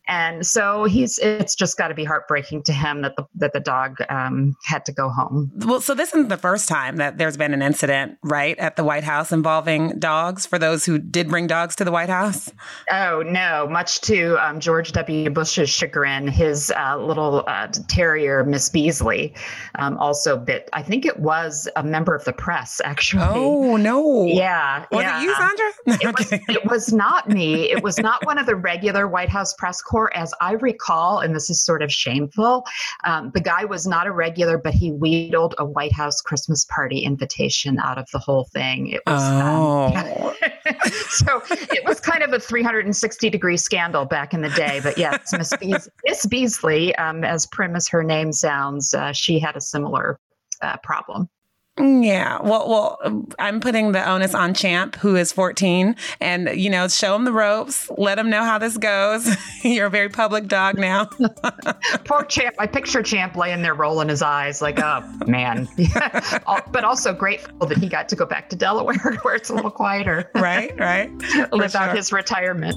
And 0.07 0.45
so 0.45 0.83
he's 0.83 1.17
it's 1.19 1.55
just 1.55 1.77
got 1.77 1.87
to 1.87 1.95
be 1.95 2.03
heartbreaking 2.03 2.63
to 2.63 2.73
him 2.73 3.01
that 3.01 3.15
the 3.15 3.25
that 3.35 3.53
the 3.53 3.59
dog 3.59 3.97
um, 4.09 4.55
had 4.63 4.85
to 4.85 4.91
go 4.91 5.09
home. 5.09 5.51
Well, 5.55 5.81
so 5.81 5.95
this 5.95 6.09
isn't 6.09 6.29
the 6.29 6.37
first 6.37 6.67
time 6.69 6.97
that 6.97 7.17
there's 7.17 7.37
been 7.37 7.53
an 7.53 7.61
incident, 7.61 8.17
right, 8.23 8.57
at 8.59 8.75
the 8.75 8.83
White 8.83 9.03
House 9.03 9.31
involving 9.31 9.97
dogs. 9.99 10.45
For 10.45 10.59
those 10.59 10.85
who 10.85 10.99
did 10.99 11.29
bring 11.29 11.47
dogs 11.47 11.75
to 11.77 11.85
the 11.85 11.91
White 11.91 12.09
House. 12.09 12.51
Oh 12.91 13.23
no! 13.25 13.67
Much 13.69 14.01
to 14.01 14.35
um, 14.45 14.59
George 14.59 14.91
W. 14.91 15.29
Bush's 15.29 15.69
chagrin, 15.69 16.27
his 16.27 16.71
uh, 16.75 16.97
little 16.97 17.43
uh, 17.47 17.67
terrier 17.87 18.43
Miss 18.43 18.69
Beazley 18.69 19.35
um, 19.75 19.97
also 19.97 20.37
bit. 20.37 20.69
I 20.73 20.83
think 20.83 21.05
it 21.05 21.19
was 21.19 21.67
a 21.75 21.83
member 21.83 22.13
of 22.13 22.25
the 22.25 22.33
press, 22.33 22.79
actually. 22.83 23.23
Oh 23.23 23.77
no! 23.77 24.25
Yeah, 24.25 24.85
was 24.91 25.01
yeah. 25.01 25.19
it 25.19 25.23
you, 25.23 25.35
Sandra? 25.35 25.65
it, 25.87 26.19
was, 26.19 26.31
it 26.49 26.65
was 26.65 26.93
not 26.93 27.29
me. 27.29 27.71
It 27.71 27.83
was 27.83 27.97
not 27.97 28.25
one 28.25 28.37
of 28.37 28.45
the 28.45 28.55
regular 28.55 29.07
White 29.07 29.29
House 29.29 29.53
press 29.53 29.81
as 30.13 30.33
I 30.41 30.53
recall, 30.53 31.19
and 31.19 31.35
this 31.35 31.49
is 31.49 31.63
sort 31.63 31.81
of 31.81 31.91
shameful, 31.91 32.65
um, 33.03 33.31
the 33.33 33.41
guy 33.41 33.65
was 33.65 33.87
not 33.87 34.07
a 34.07 34.11
regular, 34.11 34.57
but 34.57 34.73
he 34.73 34.91
wheedled 34.91 35.55
a 35.57 35.65
White 35.65 35.93
House 35.93 36.21
Christmas 36.21 36.65
party 36.65 36.99
invitation 36.99 37.79
out 37.79 37.97
of 37.97 38.07
the 38.11 38.19
whole 38.19 38.47
thing. 38.53 38.87
It 38.87 39.01
was 39.05 39.21
oh. 39.21 40.33
um, 40.65 40.81
so 41.09 41.41
it 41.49 41.83
was 41.85 41.99
kind 41.99 42.23
of 42.23 42.33
a 42.33 42.39
360 42.39 43.29
degree 43.29 43.57
scandal 43.57 44.05
back 44.05 44.33
in 44.33 44.41
the 44.41 44.49
day. 44.49 44.79
But 44.83 44.97
yes, 44.97 45.31
Miss, 45.31 45.53
Beas- 45.57 45.89
Miss 46.05 46.25
Beazley, 46.25 46.93
um, 46.99 47.23
as 47.23 47.45
prim 47.47 47.75
as 47.75 47.87
her 47.89 48.03
name 48.03 48.31
sounds, 48.31 48.93
uh, 48.93 49.11
she 49.11 49.39
had 49.39 49.55
a 49.55 49.61
similar 49.61 50.19
uh, 50.61 50.77
problem. 50.83 51.29
Yeah. 51.77 52.41
Well, 52.41 52.69
well, 52.69 53.25
I'm 53.37 53.59
putting 53.59 53.91
the 53.91 54.09
onus 54.09 54.33
on 54.33 54.53
Champ, 54.53 54.95
who 54.95 55.17
is 55.17 55.33
14, 55.33 55.97
and 56.21 56.49
you 56.55 56.69
know, 56.69 56.87
show 56.87 57.15
him 57.15 57.25
the 57.25 57.33
ropes, 57.33 57.89
let 57.97 58.17
him 58.17 58.29
know 58.29 58.43
how 58.43 58.57
this 58.57 58.77
goes. 58.77 59.29
You're 59.63 59.87
a 59.87 59.89
very 59.89 60.07
public 60.07 60.47
dog 60.47 60.77
now. 60.77 61.05
Poor 62.05 62.23
Champ. 62.23 62.55
I 62.59 62.67
picture 62.67 63.03
Champ 63.03 63.35
laying 63.35 63.61
there 63.61 63.73
rolling 63.73 64.07
his 64.07 64.21
eyes, 64.21 64.61
like, 64.61 64.79
oh 64.79 65.03
man. 65.27 65.67
but 66.71 66.85
also 66.85 67.11
grateful 67.11 67.67
that 67.67 67.77
he 67.77 67.89
got 67.89 68.07
to 68.09 68.15
go 68.15 68.25
back 68.25 68.49
to 68.49 68.55
Delaware, 68.55 69.17
where 69.23 69.35
it's 69.35 69.49
a 69.49 69.53
little 69.53 69.71
quieter. 69.71 70.31
right. 70.33 70.73
Right. 70.79 71.11
Live 71.51 71.71
sure. 71.71 71.81
out 71.81 71.95
his 71.95 72.13
retirement. 72.13 72.75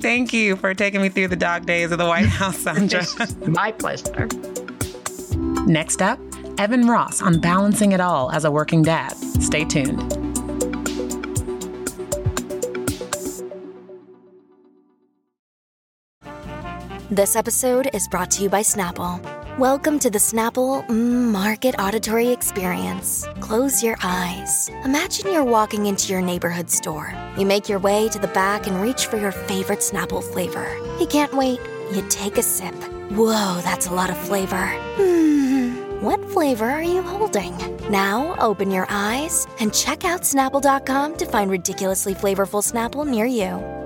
Thank 0.00 0.32
you 0.32 0.54
for 0.54 0.72
taking 0.72 1.02
me 1.02 1.08
through 1.08 1.28
the 1.28 1.36
dog 1.36 1.66
days 1.66 1.90
of 1.90 1.98
the 1.98 2.06
White 2.06 2.26
House, 2.26 2.58
Sandra. 2.58 3.04
My 3.48 3.72
pleasure. 3.72 4.28
Next 5.66 6.00
up. 6.00 6.20
Evan 6.58 6.86
Ross 6.86 7.22
on 7.22 7.40
balancing 7.40 7.92
it 7.92 8.00
all 8.00 8.30
as 8.30 8.44
a 8.44 8.50
working 8.50 8.82
dad. 8.82 9.12
Stay 9.40 9.64
tuned. 9.64 10.00
This 17.10 17.34
episode 17.34 17.90
is 17.92 18.06
brought 18.08 18.30
to 18.32 18.42
you 18.44 18.48
by 18.48 18.62
Snapple. 18.62 19.20
Welcome 19.58 19.98
to 19.98 20.10
the 20.10 20.18
Snapple 20.18 20.88
Market 20.88 21.74
Auditory 21.78 22.28
Experience. 22.28 23.26
Close 23.40 23.82
your 23.82 23.96
eyes. 24.02 24.70
Imagine 24.84 25.32
you're 25.32 25.44
walking 25.44 25.86
into 25.86 26.12
your 26.12 26.22
neighborhood 26.22 26.70
store. 26.70 27.12
You 27.36 27.44
make 27.44 27.68
your 27.68 27.80
way 27.80 28.08
to 28.10 28.18
the 28.18 28.28
back 28.28 28.68
and 28.68 28.80
reach 28.80 29.06
for 29.06 29.16
your 29.16 29.32
favorite 29.32 29.80
Snapple 29.80 30.22
flavor. 30.22 30.68
You 31.00 31.06
can't 31.06 31.34
wait. 31.34 31.60
You 31.92 32.06
take 32.08 32.38
a 32.38 32.42
sip. 32.42 32.74
Whoa, 33.10 33.60
that's 33.64 33.88
a 33.88 33.92
lot 33.92 34.08
of 34.08 34.16
flavor. 34.16 34.72
Mm. 34.96 35.29
What 36.00 36.30
flavor 36.30 36.64
are 36.64 36.82
you 36.82 37.02
holding? 37.02 37.54
Now 37.90 38.34
open 38.38 38.70
your 38.70 38.86
eyes 38.88 39.46
and 39.58 39.74
check 39.74 40.02
out 40.02 40.22
Snapple.com 40.22 41.18
to 41.18 41.26
find 41.26 41.50
ridiculously 41.50 42.14
flavorful 42.14 42.62
Snapple 42.64 43.06
near 43.06 43.26
you. 43.26 43.79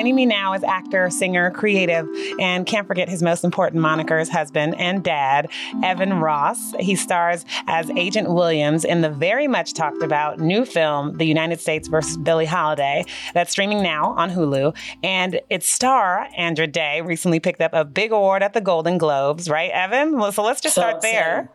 Joining 0.00 0.14
me 0.14 0.24
now 0.24 0.54
is 0.54 0.64
actor, 0.64 1.10
singer, 1.10 1.50
creative, 1.50 2.08
and 2.38 2.64
can't 2.64 2.86
forget 2.86 3.06
his 3.06 3.22
most 3.22 3.44
important 3.44 3.82
monikers, 3.82 4.30
husband 4.30 4.74
and 4.78 5.04
dad, 5.04 5.50
Evan 5.84 6.20
Ross. 6.20 6.72
He 6.80 6.96
stars 6.96 7.44
as 7.66 7.90
Agent 7.90 8.30
Williams 8.32 8.86
in 8.86 9.02
the 9.02 9.10
very 9.10 9.46
much 9.46 9.74
talked 9.74 10.02
about 10.02 10.38
new 10.38 10.64
film, 10.64 11.18
The 11.18 11.26
United 11.26 11.60
States 11.60 11.86
versus 11.86 12.16
Billie 12.16 12.46
Holiday, 12.46 13.04
that's 13.34 13.50
streaming 13.50 13.82
now 13.82 14.14
on 14.16 14.30
Hulu. 14.30 14.74
And 15.02 15.38
its 15.50 15.68
star, 15.68 16.26
Andra 16.34 16.66
Day, 16.66 17.02
recently 17.02 17.38
picked 17.38 17.60
up 17.60 17.74
a 17.74 17.84
big 17.84 18.10
award 18.10 18.42
at 18.42 18.54
the 18.54 18.62
Golden 18.62 18.96
Globes, 18.96 19.50
right, 19.50 19.70
Evan? 19.70 20.18
So 20.32 20.42
let's 20.42 20.62
just 20.62 20.76
start 20.76 21.02
there. 21.02 21.50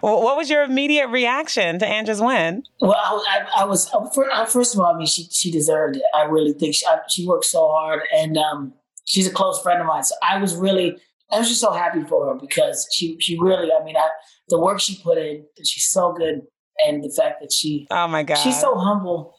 What 0.00 0.38
was 0.38 0.48
your 0.48 0.62
immediate 0.62 1.08
reaction 1.08 1.78
to 1.80 1.86
Andra's 1.86 2.22
win? 2.22 2.62
Well, 2.80 2.94
I, 2.96 3.40
I, 3.58 3.60
I 3.60 3.64
was, 3.64 3.92
uh, 3.92 3.98
uh, 3.98 4.46
first 4.46 4.72
of 4.72 4.80
all, 4.80 4.86
I 4.86 4.96
mean, 4.96 5.06
she, 5.06 5.24
she 5.30 5.50
deserved 5.50 5.96
it. 5.96 6.02
I 6.14 6.22
really 6.22 6.54
think 6.54 6.74
she, 6.74 6.86
she 7.10 7.26
worked 7.26 7.44
so 7.44 7.68
hard 7.68 7.89
hard, 7.90 8.02
and 8.14 8.36
um, 8.36 8.72
she's 9.04 9.26
a 9.26 9.32
close 9.32 9.60
friend 9.62 9.80
of 9.80 9.86
mine. 9.86 10.04
So 10.04 10.14
I 10.22 10.38
was 10.38 10.54
really, 10.56 10.96
I 11.30 11.38
was 11.38 11.48
just 11.48 11.60
so 11.60 11.72
happy 11.72 12.02
for 12.04 12.26
her 12.26 12.34
because 12.40 12.86
she, 12.92 13.16
she 13.20 13.38
really, 13.38 13.70
I 13.72 13.84
mean, 13.84 13.96
I, 13.96 14.08
the 14.48 14.60
work 14.60 14.80
she 14.80 15.00
put 15.02 15.18
in, 15.18 15.44
she's 15.64 15.90
so 15.90 16.12
good, 16.12 16.42
and 16.86 17.02
the 17.02 17.10
fact 17.10 17.40
that 17.40 17.52
she, 17.52 17.86
oh 17.90 18.08
my 18.08 18.22
god, 18.22 18.36
she's 18.36 18.60
so 18.60 18.76
humble 18.76 19.34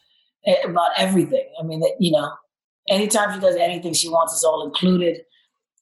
about 0.66 0.92
everything. 0.98 1.48
I 1.60 1.64
mean, 1.64 1.80
that 1.82 1.96
you 2.00 2.12
know, 2.12 2.32
anytime 2.90 3.34
she 3.34 3.40
does 3.40 3.56
anything, 3.56 3.94
she 3.94 4.10
wants 4.10 4.34
us 4.34 4.44
all 4.44 4.66
included. 4.66 5.22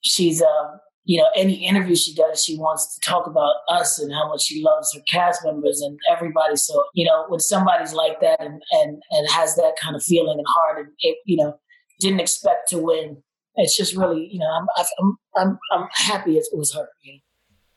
She's, 0.01 0.41
uh, 0.41 0.77
you 1.03 1.19
know, 1.19 1.27
any 1.35 1.55
interview 1.67 1.95
she 1.95 2.13
does, 2.13 2.43
she 2.43 2.55
wants 2.55 2.95
to 2.95 3.01
talk 3.01 3.27
about 3.27 3.53
us 3.67 3.99
and 3.99 4.13
how 4.13 4.29
much 4.29 4.43
she 4.43 4.63
loves 4.63 4.93
her 4.93 5.01
cast 5.09 5.43
members 5.43 5.81
and 5.81 5.97
everybody. 6.09 6.55
So, 6.55 6.85
you 6.93 7.05
know, 7.05 7.25
when 7.27 7.39
somebody's 7.39 7.93
like 7.93 8.21
that 8.21 8.39
and 8.39 8.61
and 8.71 9.01
and 9.11 9.29
has 9.31 9.55
that 9.55 9.73
kind 9.81 9.95
of 9.95 10.03
feeling 10.03 10.38
and 10.38 10.47
heart, 10.47 10.85
and 10.85 10.88
it, 10.99 11.17
you 11.25 11.38
know, 11.38 11.59
didn't 11.99 12.19
expect 12.19 12.69
to 12.69 12.77
win. 12.77 13.23
It's 13.55 13.75
just 13.75 13.95
really, 13.95 14.29
you 14.31 14.39
know, 14.39 14.49
I'm 14.49 14.67
I'm 14.99 15.17
I'm, 15.35 15.59
I'm 15.71 15.87
happy 15.93 16.37
it 16.37 16.45
was 16.53 16.73
her. 16.73 16.87
You 17.03 17.13
know? 17.13 17.19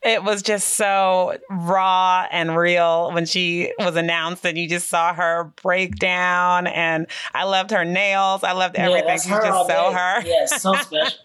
It 0.05 0.23
was 0.23 0.41
just 0.41 0.71
so 0.71 1.37
raw 1.49 2.27
and 2.29 2.57
real 2.57 3.11
when 3.13 3.25
she 3.25 3.71
was 3.79 3.95
announced, 3.95 4.45
and 4.45 4.57
you 4.57 4.67
just 4.67 4.89
saw 4.89 5.13
her 5.13 5.53
break 5.61 5.95
down. 5.95 6.67
And 6.67 7.07
I 7.33 7.45
loved 7.45 7.71
her 7.71 7.85
nails. 7.85 8.43
I 8.43 8.51
loved 8.51 8.75
everything. 8.75 9.07
Yeah, 9.07 9.15
She's 9.15 9.27
just 9.27 9.67
so 9.67 9.67
day. 9.67 9.93
her. 9.93 10.21
Yeah, 10.25 10.45
so 10.45 10.73
special. 10.81 11.17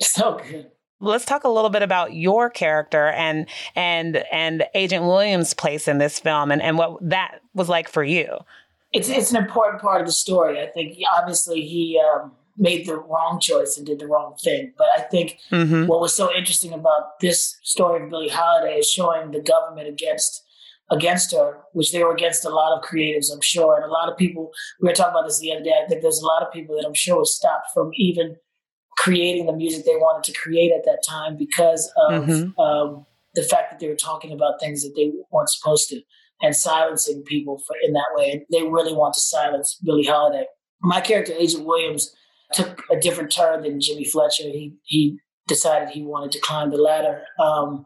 so 0.00 0.40
good. 0.48 0.70
Let's 1.00 1.24
talk 1.24 1.44
a 1.44 1.48
little 1.48 1.70
bit 1.70 1.82
about 1.82 2.14
your 2.14 2.50
character 2.50 3.08
and 3.08 3.46
and 3.74 4.24
and 4.32 4.64
Agent 4.74 5.04
Williams' 5.04 5.52
place 5.52 5.88
in 5.88 5.98
this 5.98 6.18
film 6.18 6.50
and, 6.50 6.62
and 6.62 6.78
what 6.78 6.98
that 7.10 7.40
was 7.52 7.68
like 7.68 7.88
for 7.88 8.02
you 8.04 8.38
it's 8.94 9.08
it's 9.08 9.30
an 9.32 9.36
important 9.36 9.82
part 9.82 10.00
of 10.00 10.06
the 10.06 10.12
story. 10.12 10.60
I 10.60 10.66
think 10.66 10.96
obviously 11.18 11.60
he 11.62 12.00
um, 12.00 12.32
made 12.56 12.86
the 12.86 12.96
wrong 12.96 13.40
choice 13.40 13.76
and 13.76 13.84
did 13.84 13.98
the 13.98 14.06
wrong 14.06 14.36
thing. 14.42 14.72
But 14.78 14.86
I 14.96 15.02
think 15.02 15.38
mm-hmm. 15.50 15.86
what 15.86 16.00
was 16.00 16.14
so 16.14 16.32
interesting 16.32 16.72
about 16.72 17.18
this 17.20 17.58
story 17.62 18.02
of 18.02 18.10
Billie 18.10 18.28
Holiday 18.28 18.78
is 18.78 18.88
showing 18.88 19.32
the 19.32 19.40
government 19.40 19.88
against 19.88 20.42
against 20.90 21.32
her, 21.32 21.58
which 21.72 21.92
they 21.92 22.04
were 22.04 22.12
against 22.12 22.44
a 22.44 22.50
lot 22.50 22.76
of 22.76 22.84
creatives, 22.84 23.32
I'm 23.32 23.40
sure, 23.40 23.74
and 23.74 23.84
a 23.84 23.88
lot 23.88 24.10
of 24.10 24.16
people. 24.16 24.52
We 24.80 24.88
were 24.88 24.94
talking 24.94 25.12
about 25.12 25.26
this 25.26 25.40
the 25.40 25.52
other 25.52 25.64
day. 25.64 25.74
I 25.82 25.88
think 25.88 26.02
there's 26.02 26.20
a 26.20 26.26
lot 26.26 26.42
of 26.42 26.52
people 26.52 26.76
that 26.76 26.86
I'm 26.86 26.94
sure 26.94 27.18
were 27.18 27.24
stopped 27.24 27.68
from 27.74 27.90
even 27.94 28.36
creating 28.96 29.46
the 29.46 29.52
music 29.52 29.84
they 29.84 29.96
wanted 29.96 30.32
to 30.32 30.38
create 30.38 30.70
at 30.70 30.84
that 30.84 31.02
time 31.06 31.36
because 31.36 31.92
of 32.08 32.26
mm-hmm. 32.26 32.60
um, 32.60 33.06
the 33.34 33.42
fact 33.42 33.72
that 33.72 33.80
they 33.80 33.88
were 33.88 33.96
talking 33.96 34.32
about 34.32 34.60
things 34.60 34.82
that 34.82 34.92
they 34.94 35.10
weren't 35.32 35.50
supposed 35.50 35.88
to 35.88 36.00
and 36.42 36.54
silencing 36.54 37.22
people 37.24 37.62
for, 37.66 37.76
in 37.82 37.92
that 37.92 38.12
way. 38.14 38.46
They 38.50 38.62
really 38.62 38.94
want 38.94 39.14
to 39.14 39.20
silence 39.20 39.78
Billie 39.84 40.04
Holiday. 40.04 40.46
My 40.82 41.00
character, 41.00 41.32
Agent 41.38 41.64
Williams, 41.64 42.14
took 42.52 42.82
a 42.90 42.98
different 42.98 43.32
turn 43.32 43.62
than 43.62 43.80
Jimmy 43.80 44.04
Fletcher. 44.04 44.44
He 44.44 44.74
he 44.84 45.18
decided 45.48 45.88
he 45.88 46.02
wanted 46.02 46.32
to 46.32 46.40
climb 46.40 46.70
the 46.70 46.76
ladder. 46.76 47.22
Um, 47.42 47.84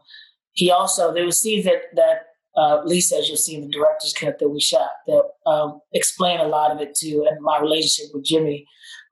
he 0.53 0.71
also 0.71 1.13
there 1.13 1.25
was 1.25 1.39
scenes 1.39 1.65
that 1.65 1.83
that 1.95 2.25
uh, 2.57 2.81
Lisa, 2.83 3.17
as 3.17 3.27
you'll 3.27 3.37
see 3.37 3.55
in 3.55 3.61
the 3.61 3.69
director's 3.69 4.13
cut 4.13 4.39
that 4.39 4.49
we 4.49 4.59
shot, 4.59 4.89
that 5.07 5.23
um, 5.45 5.79
explain 5.93 6.39
a 6.39 6.47
lot 6.47 6.71
of 6.71 6.81
it 6.81 6.95
too. 6.95 7.25
And 7.29 7.41
my 7.41 7.59
relationship 7.59 8.11
with 8.13 8.25
Jimmy, 8.25 8.65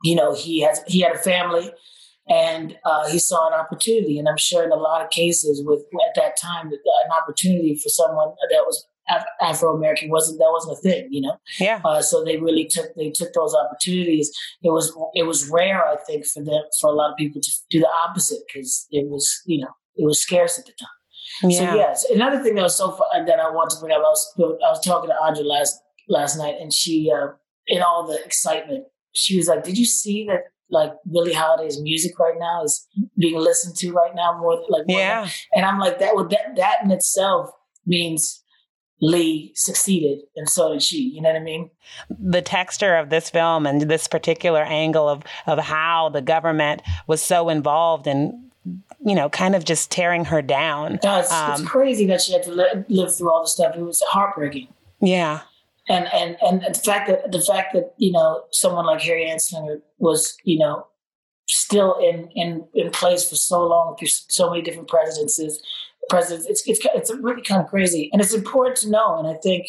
you 0.04 0.16
know, 0.16 0.34
he 0.34 0.62
has 0.62 0.82
he 0.88 1.00
had 1.02 1.16
a 1.16 1.20
family, 1.20 1.72
and 2.28 2.78
uh, 2.86 3.10
he 3.10 3.20
saw 3.20 3.48
an 3.48 3.54
opportunity. 3.54 4.20
And 4.20 4.28
I'm 4.28 4.38
sure 4.38 4.64
in 4.64 4.72
a 4.72 4.76
lot 4.76 5.04
of 5.04 5.10
cases, 5.12 5.64
with 5.66 5.82
at 6.08 6.22
that 6.22 6.36
time, 6.42 6.68
an 6.68 7.12
opportunity 7.22 7.80
for 7.82 7.90
someone 7.90 8.30
that 8.52 8.64
was 8.66 8.86
Afro 9.42 9.76
American 9.76 10.10
wasn't 10.10 10.40
that 10.40 10.50
wasn't 10.52 10.78
a 10.78 10.82
thing, 10.82 11.08
you 11.12 11.22
know. 11.22 11.38
Yeah. 11.60 11.82
Uh, 11.84 12.02
so 12.02 12.24
they 12.24 12.38
really 12.38 12.66
took 12.66 12.94
they 12.96 13.10
took 13.10 13.34
those 13.34 13.56
opportunities. 13.56 14.32
It 14.64 14.72
was 14.72 14.96
it 15.14 15.24
was 15.24 15.50
rare, 15.50 15.86
I 15.88 15.96
think, 16.06 16.26
for 16.26 16.44
them 16.44 16.62
for 16.82 16.90
a 16.90 16.94
lot 16.94 17.12
of 17.12 17.18
people 17.18 17.42
to 17.42 17.52
do 17.70 17.80
the 17.80 17.90
opposite 18.06 18.40
because 18.48 18.88
it 18.92 19.08
was 19.10 19.42
you 19.46 19.62
know 19.62 19.70
it 19.96 20.06
was 20.06 20.20
scarce 20.20 20.60
at 20.60 20.66
the 20.66 20.74
time. 20.74 21.50
Yeah. 21.52 21.58
So 21.58 21.76
yes, 21.76 22.06
another 22.10 22.42
thing 22.42 22.56
that 22.56 22.64
was 22.64 22.76
so 22.76 22.92
fun 22.92 23.26
that 23.26 23.40
I 23.40 23.50
wanted 23.50 23.76
to 23.76 23.82
bring 23.82 23.94
up, 23.94 24.00
I 24.00 24.02
was 24.02 24.34
I 24.38 24.70
was 24.70 24.84
talking 24.84 25.10
to 25.10 25.16
Andra 25.24 25.44
last 25.44 25.80
last 26.10 26.38
night, 26.38 26.56
and 26.60 26.74
she, 26.74 27.12
uh, 27.12 27.28
in 27.68 27.82
all 27.82 28.08
the 28.08 28.24
excitement, 28.24 28.86
she 29.14 29.38
was 29.38 29.48
like, 29.48 29.64
"Did 29.64 29.78
you 29.78 29.86
see 29.86 30.26
that 30.28 30.44
like 30.70 30.92
Billie 31.12 31.34
Holiday's 31.34 31.82
music 31.82 32.18
right 32.20 32.38
now 32.38 32.64
is 32.64 32.86
being 33.18 33.38
listened 33.38 33.76
to 33.78 33.92
right 33.92 34.14
now 34.16 34.38
more 34.40 34.56
than, 34.56 34.66
like 34.70 34.88
more 34.88 35.00
yeah?" 35.00 35.22
Than, 35.22 35.32
and 35.56 35.66
I'm 35.66 35.80
like, 35.80 36.00
that 36.00 36.16
would 36.16 36.30
that 36.30 36.56
that 36.56 36.78
in 36.84 36.92
itself 36.92 37.50
means 37.86 38.44
Lee 39.02 39.52
succeeded, 39.56 40.24
and 40.36 40.50
so 40.50 40.74
did 40.74 40.82
she. 40.82 40.98
You 40.98 41.22
know 41.22 41.30
what 41.30 41.40
I 41.40 41.44
mean? 41.44 41.70
The 42.10 42.42
texture 42.42 42.96
of 42.96 43.10
this 43.10 43.30
film 43.30 43.66
and 43.66 43.82
this 43.84 44.08
particular 44.08 44.64
angle 44.64 45.08
of 45.08 45.24
of 45.46 45.60
how 45.60 46.10
the 46.10 46.22
government 46.22 46.82
was 47.06 47.22
so 47.22 47.50
involved 47.50 48.08
in 48.08 48.48
you 49.06 49.16
know, 49.16 49.30
kind 49.30 49.56
of 49.56 49.64
just 49.64 49.92
tearing 49.92 50.26
her 50.26 50.42
down. 50.42 51.00
No, 51.04 51.20
it's, 51.20 51.32
um, 51.32 51.54
it's 51.54 51.70
crazy 51.70 52.06
that 52.08 52.22
she 52.22 52.34
had 52.34 52.44
to 52.44 52.52
li- 52.52 52.84
live 52.90 53.16
through 53.16 53.32
all 53.32 53.42
the 53.42 53.48
stuff. 53.48 53.76
It 53.76 53.82
was 53.82 54.02
heartbreaking. 54.10 54.68
Yeah. 55.00 55.42
And, 55.90 56.08
and 56.14 56.36
and 56.42 56.76
the 56.76 56.80
fact 56.80 57.08
that 57.08 57.32
the 57.32 57.40
fact 57.40 57.74
that 57.74 57.94
you 57.98 58.12
know 58.12 58.44
someone 58.52 58.86
like 58.86 59.02
Harry 59.02 59.26
Anslinger 59.26 59.82
was 60.00 60.36
you 60.44 60.60
know 60.60 60.86
still 61.48 61.98
in 62.00 62.30
in 62.36 62.68
in 62.74 62.92
place 62.92 63.28
for 63.28 63.36
so 63.36 63.66
long 63.66 63.96
through 63.98 64.08
so 64.08 64.50
many 64.50 64.62
different 64.62 64.88
presidencies 64.88 65.62
presidents. 66.10 66.48
It's 66.48 66.64
it's 66.68 66.86
it's 66.94 67.14
really 67.22 67.42
kind 67.42 67.62
of 67.62 67.68
crazy. 67.68 68.10
And 68.12 68.22
it's 68.22 68.34
important 68.34 68.78
to 68.78 68.90
know 68.90 69.18
and 69.18 69.28
I 69.28 69.36
think 69.42 69.68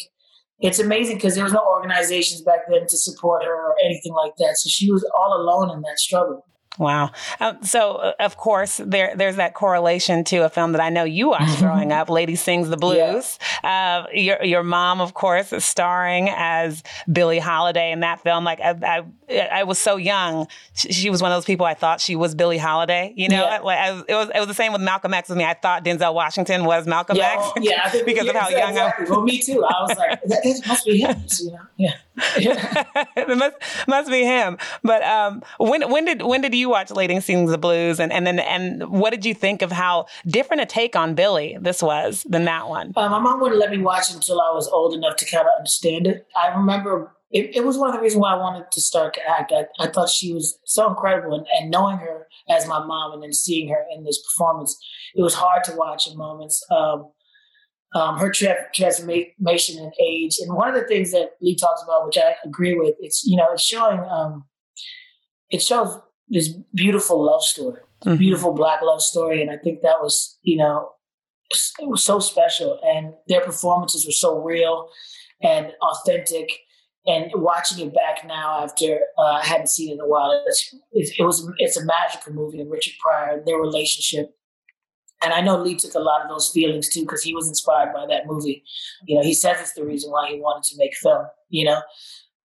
it's 0.61 0.79
amazing 0.79 1.15
because 1.15 1.35
there 1.35 1.43
was 1.43 1.53
no 1.53 1.65
organizations 1.65 2.41
back 2.41 2.59
then 2.69 2.85
to 2.87 2.97
support 2.97 3.45
her 3.45 3.53
or 3.53 3.75
anything 3.83 4.13
like 4.13 4.33
that. 4.39 4.57
So 4.57 4.67
she 4.69 4.91
was 4.91 5.09
all 5.17 5.33
alone 5.33 5.71
in 5.71 5.81
that 5.81 5.99
struggle 5.99 6.45
Wow. 6.79 7.11
Um, 7.41 7.61
so, 7.61 7.95
uh, 7.95 8.13
of 8.21 8.37
course, 8.37 8.77
there 8.77 9.13
there's 9.13 9.35
that 9.35 9.53
correlation 9.53 10.23
to 10.23 10.45
a 10.45 10.49
film 10.49 10.71
that 10.71 10.81
I 10.81 10.89
know 10.89 11.03
you 11.03 11.29
watched 11.29 11.57
mm-hmm. 11.57 11.65
growing 11.65 11.91
up, 11.91 12.09
Lady 12.09 12.37
Sings 12.37 12.69
the 12.69 12.77
Blues. 12.77 13.37
Yeah. 13.63 14.05
Uh, 14.07 14.09
your 14.13 14.41
your 14.43 14.63
mom, 14.63 15.01
of 15.01 15.13
course, 15.13 15.51
is 15.51 15.65
starring 15.65 16.29
as 16.29 16.81
Billie 17.11 17.39
Holiday 17.39 17.91
in 17.91 17.99
that 17.99 18.21
film. 18.21 18.45
Like 18.45 18.61
I, 18.61 19.03
I, 19.29 19.39
I 19.59 19.63
was 19.63 19.77
so 19.77 19.97
young, 19.97 20.47
she, 20.73 20.93
she, 20.93 21.09
was 21.09 21.21
one 21.21 21.33
of 21.33 21.35
those 21.35 21.45
people 21.45 21.65
I 21.65 21.73
thought 21.73 21.99
she 21.99 22.15
was 22.15 22.33
Billie 22.33 22.57
Holiday. 22.57 23.13
You 23.13 23.27
know, 23.27 23.43
yeah. 23.43 23.59
like 23.59 23.77
I, 23.77 24.03
it 24.07 24.15
was 24.15 24.31
it 24.33 24.39
was 24.39 24.47
the 24.47 24.53
same 24.53 24.71
with 24.71 24.81
Malcolm 24.81 25.13
X 25.13 25.27
with 25.27 25.37
me. 25.37 25.43
I 25.43 25.55
thought 25.55 25.83
Denzel 25.83 26.13
Washington 26.13 26.63
was 26.63 26.87
Malcolm 26.87 27.17
yeah, 27.17 27.35
X. 27.37 27.51
Yeah, 27.59 27.89
think, 27.89 28.05
because 28.05 28.25
of 28.25 28.35
how 28.35 28.47
young 28.47 28.69
exactly. 28.69 29.05
I. 29.05 29.09
Well, 29.09 29.21
me 29.23 29.39
too. 29.39 29.65
I 29.65 29.81
was 29.81 29.97
like, 29.97 30.23
that, 30.23 30.63
must 30.65 30.85
be 30.85 30.99
him. 30.99 31.25
You 31.41 31.51
know, 31.51 31.59
yeah. 31.75 31.95
it 32.37 33.37
must 33.37 33.55
must 33.87 34.09
be 34.09 34.23
him. 34.23 34.57
But 34.83 35.03
um, 35.03 35.41
when 35.57 35.89
when 35.89 36.05
did 36.05 36.21
when 36.21 36.41
did 36.41 36.53
you 36.53 36.69
watch 36.69 36.91
Lady 36.91 37.19
Sings 37.19 37.51
the 37.51 37.57
Blues, 37.57 37.99
and 37.99 38.11
and 38.11 38.25
then 38.25 38.39
and 38.39 38.89
what 38.89 39.11
did 39.11 39.25
you 39.25 39.33
think 39.33 39.61
of 39.61 39.71
how 39.71 40.05
different 40.27 40.61
a 40.61 40.65
take 40.65 40.95
on 40.95 41.15
Billie 41.15 41.57
this 41.59 41.81
was 41.81 42.23
than 42.29 42.45
that 42.45 42.67
one? 42.67 42.93
Uh, 42.95 43.09
my 43.09 43.19
mom 43.19 43.39
wouldn't 43.39 43.59
let 43.59 43.71
me 43.71 43.77
watch 43.77 44.09
it 44.09 44.15
until 44.15 44.41
I 44.41 44.51
was 44.51 44.67
old 44.67 44.93
enough 44.93 45.15
to 45.17 45.25
kind 45.25 45.43
of 45.43 45.51
understand 45.57 46.07
it. 46.07 46.27
I 46.35 46.47
remember 46.55 47.13
it, 47.31 47.55
it 47.55 47.65
was 47.65 47.77
one 47.77 47.89
of 47.89 47.95
the 47.95 48.01
reasons 48.01 48.21
why 48.21 48.33
I 48.33 48.37
wanted 48.37 48.71
to 48.71 48.81
start 48.81 49.13
to 49.15 49.21
act. 49.29 49.53
I, 49.55 49.65
I 49.79 49.87
thought 49.87 50.09
she 50.09 50.33
was 50.33 50.57
so 50.65 50.89
incredible, 50.89 51.35
and, 51.35 51.45
and 51.59 51.69
knowing 51.69 51.97
her 51.97 52.27
as 52.49 52.67
my 52.67 52.83
mom, 52.83 53.13
and 53.13 53.23
then 53.23 53.33
seeing 53.33 53.69
her 53.69 53.85
in 53.95 54.03
this 54.03 54.21
performance, 54.23 54.79
it 55.15 55.21
was 55.21 55.35
hard 55.35 55.63
to 55.65 55.75
watch 55.75 56.07
in 56.07 56.17
moments. 56.17 56.65
Um, 56.71 57.11
um, 57.95 58.17
her 58.17 58.31
tra- 58.31 58.67
transformation 58.73 59.79
in 59.79 59.91
age. 60.01 60.37
And 60.39 60.53
one 60.53 60.69
of 60.69 60.75
the 60.75 60.87
things 60.87 61.11
that 61.11 61.31
Lee 61.41 61.55
talks 61.55 61.83
about, 61.83 62.05
which 62.05 62.17
I 62.17 62.35
agree 62.43 62.75
with, 62.75 62.95
it's 62.99 63.23
you 63.25 63.37
know 63.37 63.47
it's 63.51 63.63
showing 63.63 63.99
um, 64.09 64.45
it 65.49 65.61
shows 65.61 65.99
this 66.27 66.49
beautiful 66.75 67.23
love 67.23 67.43
story, 67.43 67.81
mm-hmm. 68.05 68.17
beautiful 68.17 68.53
black 68.53 68.81
love 68.81 69.01
story, 69.01 69.41
and 69.41 69.49
I 69.49 69.57
think 69.57 69.81
that 69.81 70.01
was 70.01 70.37
you 70.43 70.57
know 70.57 70.91
it 71.79 71.89
was 71.89 72.03
so 72.03 72.19
special, 72.19 72.79
and 72.83 73.13
their 73.27 73.41
performances 73.41 74.05
were 74.05 74.11
so 74.11 74.39
real 74.39 74.89
and 75.41 75.71
authentic. 75.81 76.51
And 77.07 77.31
watching 77.33 77.87
it 77.87 77.95
back 77.95 78.27
now 78.27 78.61
after 78.61 78.99
uh, 79.17 79.21
I 79.21 79.45
hadn't 79.45 79.69
seen 79.69 79.89
it 79.89 79.93
in 79.93 79.99
a 80.01 80.07
while, 80.07 80.43
it's, 80.45 80.75
it 81.17 81.23
was 81.23 81.49
it's 81.57 81.77
a 81.77 81.85
magical 81.85 82.33
movie. 82.33 82.59
And 82.59 82.69
Richard 82.69 82.93
Pryor, 83.01 83.41
their 83.43 83.57
relationship 83.57 84.35
and 85.23 85.33
I 85.33 85.41
know 85.41 85.61
Lee 85.61 85.75
took 85.75 85.95
a 85.95 85.99
lot 85.99 86.21
of 86.21 86.29
those 86.29 86.49
feelings 86.49 86.89
too 86.89 87.01
because 87.01 87.23
he 87.23 87.35
was 87.35 87.47
inspired 87.47 87.93
by 87.93 88.05
that 88.07 88.25
movie. 88.25 88.63
You 89.05 89.17
know, 89.17 89.23
he 89.23 89.33
says 89.33 89.57
it's 89.59 89.73
the 89.73 89.85
reason 89.85 90.11
why 90.11 90.29
he 90.29 90.39
wanted 90.39 90.63
to 90.69 90.77
make 90.77 90.95
film. 90.95 91.25
You 91.49 91.65
know, 91.65 91.81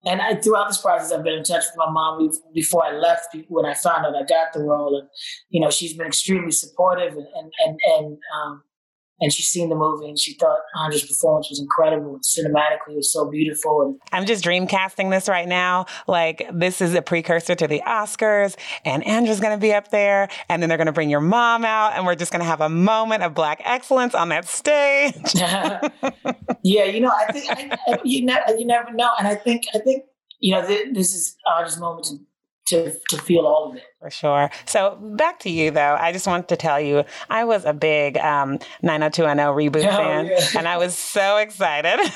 and 0.05 0.21
I, 0.21 0.35
throughout 0.35 0.67
this 0.67 0.81
process, 0.81 1.11
I've 1.11 1.23
been 1.23 1.33
in 1.33 1.43
touch 1.43 1.63
with 1.65 1.77
my 1.77 1.89
mom 1.89 2.29
before 2.53 2.85
I 2.85 2.91
left. 2.91 3.35
When 3.47 3.65
I 3.65 3.73
found 3.73 4.05
out 4.05 4.15
I 4.15 4.23
got 4.23 4.53
the 4.53 4.61
role, 4.61 4.97
and 4.97 5.07
you 5.49 5.59
know, 5.59 5.69
she's 5.69 5.93
been 5.93 6.07
extremely 6.07 6.51
supportive 6.51 7.13
and 7.13 7.27
and 7.35 7.51
and, 7.65 7.79
and 7.97 8.17
um, 8.37 8.63
and 9.21 9.31
she's 9.31 9.47
seen 9.47 9.69
the 9.69 9.75
movie 9.75 10.07
and 10.07 10.19
she 10.19 10.33
thought 10.33 10.57
Andra's 10.77 11.03
performance 11.03 11.49
was 11.49 11.59
incredible 11.59 12.15
and 12.15 12.23
cinematically 12.23 12.93
it 12.93 12.97
was 12.97 13.11
so 13.11 13.29
beautiful. 13.29 13.81
And 13.81 13.99
I'm 14.11 14.25
just 14.25 14.43
dream 14.43 14.67
casting 14.67 15.09
this 15.09 15.29
right 15.29 15.47
now. 15.47 15.85
Like 16.07 16.49
this 16.53 16.81
is 16.81 16.93
a 16.93 17.01
precursor 17.01 17.55
to 17.55 17.67
the 17.67 17.81
Oscars 17.85 18.55
and 18.83 19.05
Andra's 19.05 19.39
going 19.39 19.57
to 19.57 19.61
be 19.61 19.73
up 19.73 19.89
there 19.91 20.27
and 20.49 20.61
then 20.61 20.69
they're 20.69 20.77
going 20.77 20.87
to 20.87 20.93
bring 20.93 21.09
your 21.09 21.21
mom 21.21 21.63
out 21.65 21.93
and 21.93 22.05
we're 22.05 22.15
just 22.15 22.31
going 22.31 22.41
to 22.41 22.47
have 22.47 22.61
a 22.61 22.69
moment 22.69 23.23
of 23.23 23.33
black 23.33 23.61
excellence 23.63 24.13
on 24.13 24.29
that 24.29 24.47
stage. 24.47 25.15
yeah, 26.63 26.83
you 26.85 26.99
know, 26.99 27.11
I 27.11 27.31
think 27.31 27.47
I, 27.49 27.99
you, 28.03 28.25
never, 28.25 28.55
you 28.57 28.65
never 28.65 28.91
know. 28.91 29.11
And 29.17 29.27
I 29.27 29.35
think, 29.35 29.65
I 29.73 29.79
think, 29.79 30.03
you 30.39 30.53
know, 30.53 30.65
this 30.65 31.15
is 31.15 31.37
Andra's 31.55 31.79
moment 31.79 32.05
to 32.07 32.17
to 32.65 32.93
to 33.09 33.17
feel 33.17 33.45
all 33.45 33.69
of 33.69 33.77
it. 33.77 33.83
For 33.99 34.09
sure. 34.09 34.51
So 34.65 34.97
back 35.01 35.39
to 35.39 35.49
you 35.49 35.71
though. 35.71 35.97
I 35.99 36.11
just 36.11 36.27
wanted 36.27 36.47
to 36.49 36.57
tell 36.57 36.79
you 36.79 37.03
I 37.29 37.43
was 37.43 37.65
a 37.65 37.73
big 37.73 38.17
um, 38.17 38.59
90210 38.83 39.81
reboot 39.81 39.87
oh, 39.87 39.97
fan, 39.97 40.25
yeah. 40.27 40.45
and 40.57 40.67
I 40.67 40.77
was 40.77 40.95
so 40.95 41.37
excited. 41.37 41.99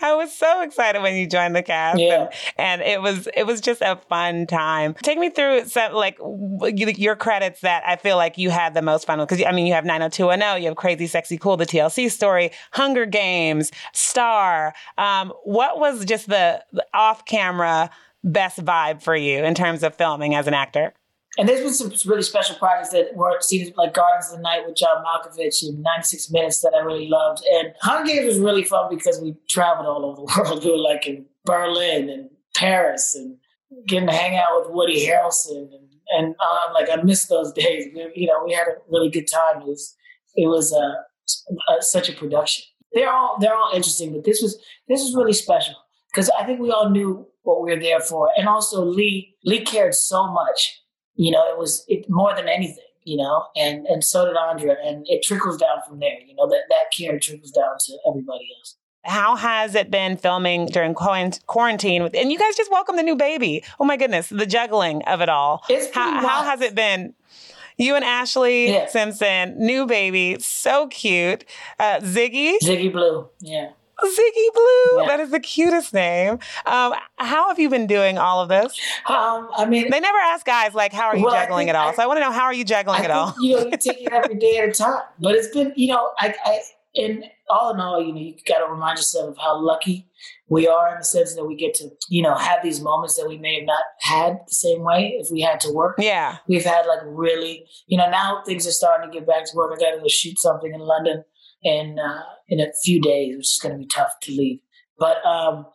I 0.00 0.14
was 0.14 0.34
so 0.34 0.62
excited 0.62 1.02
when 1.02 1.14
you 1.16 1.26
joined 1.26 1.54
the 1.54 1.62
cast, 1.62 2.00
yeah. 2.00 2.30
and, 2.56 2.80
and, 2.80 2.82
it 2.82 3.02
was 3.02 3.28
it 3.36 3.44
was 3.44 3.60
just 3.60 3.80
a 3.80 3.96
fun 4.08 4.46
time. 4.46 4.94
Take 5.02 5.18
me 5.18 5.30
through 5.30 5.66
some 5.66 5.92
like 5.92 6.18
your 6.20 7.16
credits 7.16 7.60
that 7.60 7.82
I 7.86 7.96
feel 7.96 8.16
like 8.16 8.38
you 8.38 8.50
had 8.50 8.74
the 8.74 8.82
most 8.82 9.06
fun 9.06 9.18
with 9.18 9.28
because 9.28 9.44
I 9.44 9.52
mean 9.52 9.66
you 9.66 9.74
have 9.74 9.84
90210, 9.84 10.62
you 10.62 10.68
have 10.68 10.76
Crazy 10.76 11.06
Sexy 11.06 11.38
Cool, 11.38 11.56
the 11.56 11.66
TLC 11.66 12.10
story, 12.10 12.50
Hunger 12.72 13.06
Games, 13.06 13.70
Star. 13.92 14.74
Um, 14.98 15.32
what 15.44 15.78
was 15.78 16.04
just 16.04 16.28
the, 16.28 16.64
the 16.72 16.86
off 16.94 17.24
camera 17.24 17.90
best 18.26 18.62
vibe 18.62 19.00
for 19.00 19.16
you 19.16 19.44
in 19.44 19.54
terms 19.54 19.82
of 19.82 19.94
filming 19.94 20.34
as 20.34 20.46
an 20.46 20.54
actor? 20.54 20.92
And 21.38 21.48
there's 21.48 21.60
been 21.60 21.72
some 21.74 22.10
really 22.10 22.22
special 22.22 22.56
projects 22.56 22.90
that 22.90 23.14
were 23.14 23.38
seen 23.40 23.72
like 23.76 23.92
Gardens 23.92 24.30
of 24.30 24.38
the 24.38 24.42
Night 24.42 24.62
with 24.66 24.76
John 24.76 25.04
Malkovich 25.04 25.62
and 25.62 25.82
96 25.82 26.30
Minutes 26.30 26.60
that 26.62 26.72
I 26.74 26.82
really 26.82 27.08
loved. 27.08 27.42
And 27.52 27.74
Hunger 27.82 28.10
Games 28.10 28.26
was 28.26 28.38
really 28.38 28.64
fun 28.64 28.88
because 28.88 29.20
we 29.20 29.34
traveled 29.48 29.86
all 29.86 30.04
over 30.06 30.16
the 30.16 30.22
world. 30.50 30.64
We 30.64 30.70
were 30.70 30.78
like 30.78 31.06
in 31.06 31.26
Berlin 31.44 32.08
and 32.08 32.30
Paris 32.56 33.14
and 33.14 33.36
getting 33.86 34.08
to 34.08 34.14
hang 34.14 34.38
out 34.38 34.62
with 34.62 34.70
Woody 34.70 35.06
Harrelson. 35.06 35.68
And, 35.72 35.88
and 36.16 36.26
um, 36.28 36.72
like, 36.72 36.88
I 36.90 37.02
miss 37.02 37.26
those 37.26 37.52
days. 37.54 37.86
You 38.14 38.26
know, 38.28 38.42
we 38.44 38.52
had 38.52 38.68
a 38.68 38.76
really 38.90 39.10
good 39.10 39.28
time. 39.30 39.60
It 39.60 39.66
was, 39.66 39.94
it 40.36 40.48
was 40.48 40.72
uh, 40.72 40.94
uh, 41.68 41.80
such 41.80 42.08
a 42.08 42.14
production. 42.14 42.64
They're 42.92 43.12
all, 43.12 43.36
they're 43.40 43.54
all 43.54 43.72
interesting, 43.74 44.12
but 44.14 44.24
this 44.24 44.40
was, 44.40 44.58
this 44.88 45.02
was 45.02 45.14
really 45.14 45.34
special 45.34 45.74
because 46.10 46.30
I 46.30 46.44
think 46.44 46.60
we 46.60 46.70
all 46.70 46.88
knew 46.88 47.28
what 47.46 47.62
we 47.62 47.72
were 47.72 47.80
there 47.80 48.00
for. 48.00 48.28
And 48.36 48.48
also 48.48 48.84
Lee, 48.84 49.34
Lee 49.44 49.64
cared 49.64 49.94
so 49.94 50.26
much. 50.26 50.82
You 51.14 51.30
know, 51.30 51.48
it 51.50 51.58
was 51.58 51.84
it, 51.88 52.06
more 52.08 52.34
than 52.34 52.48
anything. 52.48 52.82
You 53.04 53.18
know, 53.18 53.46
and 53.54 53.86
and 53.86 54.02
so 54.02 54.26
did 54.26 54.36
Andra, 54.36 54.74
and 54.84 55.06
it 55.08 55.22
trickles 55.22 55.58
down 55.58 55.78
from 55.86 56.00
there. 56.00 56.18
You 56.26 56.34
know, 56.34 56.48
that 56.48 56.62
that 56.70 56.86
care 56.96 57.20
trickles 57.20 57.52
down 57.52 57.76
to 57.78 57.98
everybody 58.08 58.48
else. 58.58 58.76
How 59.04 59.36
has 59.36 59.76
it 59.76 59.92
been 59.92 60.16
filming 60.16 60.66
during 60.66 60.92
quarantine? 60.92 62.02
And 62.02 62.32
you 62.32 62.38
guys 62.38 62.56
just 62.56 62.68
welcomed 62.72 62.98
the 62.98 63.04
new 63.04 63.14
baby. 63.14 63.62
Oh 63.78 63.84
my 63.84 63.96
goodness, 63.96 64.28
the 64.28 64.44
juggling 64.44 65.04
of 65.04 65.20
it 65.20 65.28
all. 65.28 65.62
How, 65.94 66.20
how, 66.20 66.42
has 66.42 66.60
it 66.60 66.74
been? 66.74 67.14
You 67.78 67.94
and 67.94 68.04
Ashley 68.04 68.72
yeah. 68.72 68.86
Simpson, 68.86 69.56
new 69.64 69.86
baby, 69.86 70.38
so 70.40 70.88
cute. 70.88 71.44
Uh, 71.78 72.00
Ziggy. 72.00 72.58
Ziggy 72.58 72.90
Blue, 72.90 73.28
yeah. 73.40 73.70
Ziggy 74.04 74.52
Blue. 74.54 75.00
Yeah. 75.00 75.06
That 75.06 75.20
is 75.20 75.30
the 75.30 75.40
cutest 75.40 75.94
name. 75.94 76.38
Um, 76.66 76.94
how 77.16 77.48
have 77.48 77.58
you 77.58 77.68
been 77.68 77.86
doing 77.86 78.18
all 78.18 78.40
of 78.40 78.48
this? 78.48 78.78
Um, 79.06 79.48
I 79.56 79.66
mean, 79.66 79.90
they 79.90 80.00
never 80.00 80.18
ask 80.18 80.44
guys 80.44 80.74
like, 80.74 80.92
"How 80.92 81.06
are 81.06 81.16
you 81.16 81.24
well, 81.24 81.34
juggling 81.34 81.68
it 81.68 81.76
all?" 81.76 81.88
I, 81.88 81.94
so 81.94 82.02
I 82.02 82.06
want 82.06 82.18
to 82.18 82.20
know 82.20 82.32
how 82.32 82.44
are 82.44 82.54
you 82.54 82.64
juggling 82.64 83.00
I 83.00 83.04
it 83.04 83.10
all. 83.10 83.34
You 83.40 83.56
know, 83.56 83.64
you 83.66 83.76
take 83.76 84.02
it 84.02 84.12
every 84.12 84.36
day 84.36 84.58
at 84.58 84.68
a 84.68 84.72
time. 84.84 85.02
But 85.18 85.34
it's 85.34 85.48
been, 85.48 85.72
you 85.76 85.88
know, 85.88 86.10
I, 86.18 86.34
I 86.44 86.60
and 86.96 87.24
all 87.48 87.72
in 87.72 87.80
all, 87.80 88.02
you 88.02 88.12
know, 88.12 88.20
you 88.20 88.34
got 88.46 88.58
to 88.58 88.72
remind 88.72 88.98
yourself 88.98 89.30
of 89.30 89.38
how 89.38 89.60
lucky 89.60 90.08
we 90.48 90.66
are 90.66 90.92
in 90.92 90.98
the 90.98 91.04
sense 91.04 91.34
that 91.34 91.44
we 91.44 91.54
get 91.54 91.74
to, 91.74 91.90
you 92.08 92.22
know, 92.22 92.34
have 92.34 92.62
these 92.62 92.80
moments 92.80 93.16
that 93.16 93.28
we 93.28 93.38
may 93.38 93.56
have 93.56 93.66
not 93.66 93.82
had 94.00 94.38
the 94.46 94.54
same 94.54 94.82
way 94.82 95.16
if 95.20 95.28
we 95.30 95.40
had 95.40 95.60
to 95.60 95.72
work. 95.72 95.96
Yeah. 95.98 96.38
We've 96.48 96.64
had 96.64 96.86
like 96.86 97.00
really, 97.04 97.66
you 97.86 97.98
know, 97.98 98.08
now 98.08 98.42
things 98.46 98.66
are 98.66 98.72
starting 98.72 99.10
to 99.10 99.18
get 99.18 99.26
back 99.26 99.44
to 99.44 99.56
work. 99.56 99.72
I 99.76 99.80
got 99.80 99.94
to 99.94 100.00
go 100.00 100.08
shoot 100.08 100.38
something 100.38 100.72
in 100.72 100.80
London 100.80 101.24
in 101.62 101.98
uh, 101.98 102.22
in 102.48 102.60
a 102.60 102.72
few 102.84 103.00
days, 103.00 103.36
which 103.36 103.46
is 103.46 103.58
going 103.62 103.72
to 103.72 103.78
be 103.78 103.86
tough 103.86 104.12
to 104.22 104.32
leave. 104.32 104.60
But 104.98 105.24
um, 105.26 105.66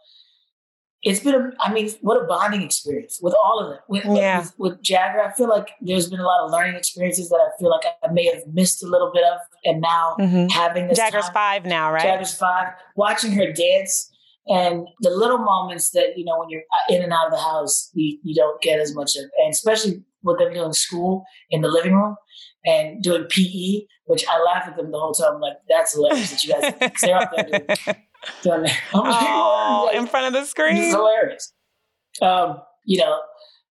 it's 1.03 1.19
been, 1.19 1.35
a, 1.35 1.51
I 1.59 1.73
mean, 1.73 1.89
what 2.01 2.21
a 2.21 2.25
bonding 2.27 2.61
experience 2.61 3.19
with 3.21 3.33
all 3.43 3.59
of 3.59 3.69
them. 3.69 3.79
With, 3.87 4.05
yeah. 4.05 4.39
with, 4.39 4.53
with 4.57 4.83
Jagger, 4.83 5.21
I 5.21 5.31
feel 5.33 5.49
like 5.49 5.71
there's 5.81 6.09
been 6.09 6.19
a 6.19 6.25
lot 6.25 6.45
of 6.45 6.51
learning 6.51 6.75
experiences 6.75 7.29
that 7.29 7.37
I 7.37 7.49
feel 7.59 7.69
like 7.69 7.85
I 8.03 8.11
may 8.11 8.25
have 8.25 8.45
missed 8.53 8.83
a 8.83 8.87
little 8.87 9.11
bit 9.13 9.23
of. 9.23 9.39
And 9.65 9.81
now 9.81 10.15
mm-hmm. 10.19 10.47
having 10.47 10.87
this. 10.87 10.97
Jagger's 10.97 11.25
time, 11.25 11.33
five 11.33 11.65
now, 11.65 11.91
right? 11.91 12.03
Jagger's 12.03 12.35
five. 12.35 12.67
Watching 12.95 13.31
her 13.33 13.51
dance 13.51 14.11
and 14.47 14.87
the 15.01 15.09
little 15.09 15.39
moments 15.39 15.91
that, 15.91 16.17
you 16.17 16.25
know, 16.25 16.39
when 16.39 16.49
you're 16.49 16.63
in 16.89 17.01
and 17.01 17.13
out 17.13 17.27
of 17.27 17.31
the 17.31 17.39
house, 17.39 17.91
you, 17.93 18.17
you 18.23 18.35
don't 18.35 18.61
get 18.61 18.79
as 18.79 18.95
much 18.95 19.15
of. 19.15 19.23
And 19.43 19.51
especially 19.51 20.03
with 20.23 20.39
them 20.39 20.53
doing 20.53 20.73
school 20.73 21.25
in 21.49 21.61
the 21.61 21.67
living 21.67 21.93
room 21.93 22.15
and 22.65 23.01
doing 23.01 23.25
PE, 23.29 23.85
which 24.05 24.25
I 24.27 24.41
laugh 24.43 24.67
at 24.67 24.75
them 24.75 24.91
the 24.91 24.99
whole 24.99 25.13
time. 25.13 25.35
I'm 25.35 25.41
like, 25.41 25.57
that's 25.69 25.93
hilarious 25.93 26.31
that 26.31 26.43
you 26.43 26.53
guys, 26.53 26.91
they're 27.01 27.17
up 27.17 27.31
there 27.35 27.43
doing, 27.43 27.65
doing 28.43 28.63
that. 28.63 28.79
oh, 28.93 29.89
in 29.93 30.07
front 30.07 30.27
of 30.27 30.33
the 30.33 30.45
screen. 30.45 30.77
It's 30.77 30.93
hilarious. 30.93 31.53
Um, 32.21 32.61
you 32.85 32.99
know, 32.99 33.19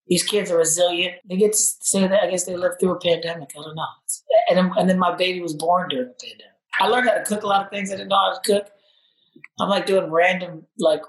these 0.08 0.24
kids 0.24 0.50
are 0.50 0.58
resilient. 0.58 1.14
They 1.28 1.36
get 1.36 1.52
to 1.52 1.58
say 1.58 2.06
that, 2.06 2.22
I 2.22 2.30
guess 2.30 2.44
they 2.44 2.56
lived 2.56 2.80
through 2.80 2.92
a 2.92 2.98
pandemic. 2.98 3.50
I 3.56 3.62
don't 3.62 3.76
know. 3.76 3.84
And 4.48 4.58
then, 4.58 4.72
and 4.76 4.90
then 4.90 4.98
my 4.98 5.14
baby 5.14 5.40
was 5.40 5.54
born 5.54 5.88
during 5.88 6.08
the 6.08 6.14
pandemic. 6.14 6.46
I 6.78 6.86
learned 6.88 7.08
how 7.08 7.14
to 7.14 7.24
cook 7.24 7.42
a 7.42 7.46
lot 7.46 7.64
of 7.64 7.70
things 7.70 7.92
I 7.92 7.96
didn't 7.96 8.08
know 8.08 8.16
how 8.16 8.38
to 8.38 8.40
cook. 8.52 8.70
I'm 9.60 9.68
like 9.68 9.86
doing 9.86 10.10
random, 10.10 10.66
like 10.78 11.02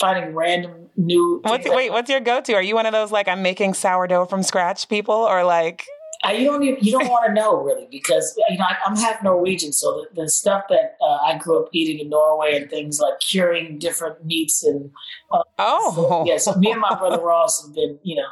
finding 0.00 0.34
random 0.34 0.88
new. 0.96 1.40
What's, 1.44 1.68
wait, 1.68 1.90
what's 1.90 2.10
your 2.10 2.20
go-to? 2.20 2.54
Are 2.54 2.62
you 2.62 2.74
one 2.74 2.86
of 2.86 2.92
those 2.92 3.12
like 3.12 3.28
I'm 3.28 3.42
making 3.42 3.74
sourdough 3.74 4.26
from 4.26 4.42
scratch 4.42 4.88
people, 4.88 5.14
or 5.14 5.44
like? 5.44 5.84
I, 6.22 6.32
you 6.32 6.44
don't 6.46 6.62
even, 6.62 6.84
you 6.84 6.92
don't 6.92 7.08
want 7.08 7.26
to 7.26 7.32
know 7.32 7.62
really 7.62 7.88
because 7.90 8.38
you 8.50 8.58
know 8.58 8.64
I, 8.64 8.76
am 8.86 8.96
half 8.96 9.22
Norwegian, 9.22 9.72
so 9.72 10.04
the, 10.12 10.22
the 10.22 10.28
stuff 10.28 10.64
that 10.68 10.96
uh, 11.00 11.16
I 11.24 11.38
grew 11.38 11.62
up 11.62 11.70
eating 11.72 11.98
in 11.98 12.10
Norway 12.10 12.56
and 12.56 12.68
things 12.68 13.00
like 13.00 13.20
curing 13.20 13.78
different 13.78 14.24
meats 14.24 14.62
and 14.62 14.90
uh, 15.32 15.42
oh 15.58 15.92
so, 15.94 16.24
yeah. 16.26 16.36
So 16.36 16.54
me 16.56 16.72
and 16.72 16.80
my 16.80 16.94
brother 16.94 17.22
Ross 17.22 17.64
have 17.64 17.74
been 17.74 17.98
you 18.02 18.16
know 18.16 18.26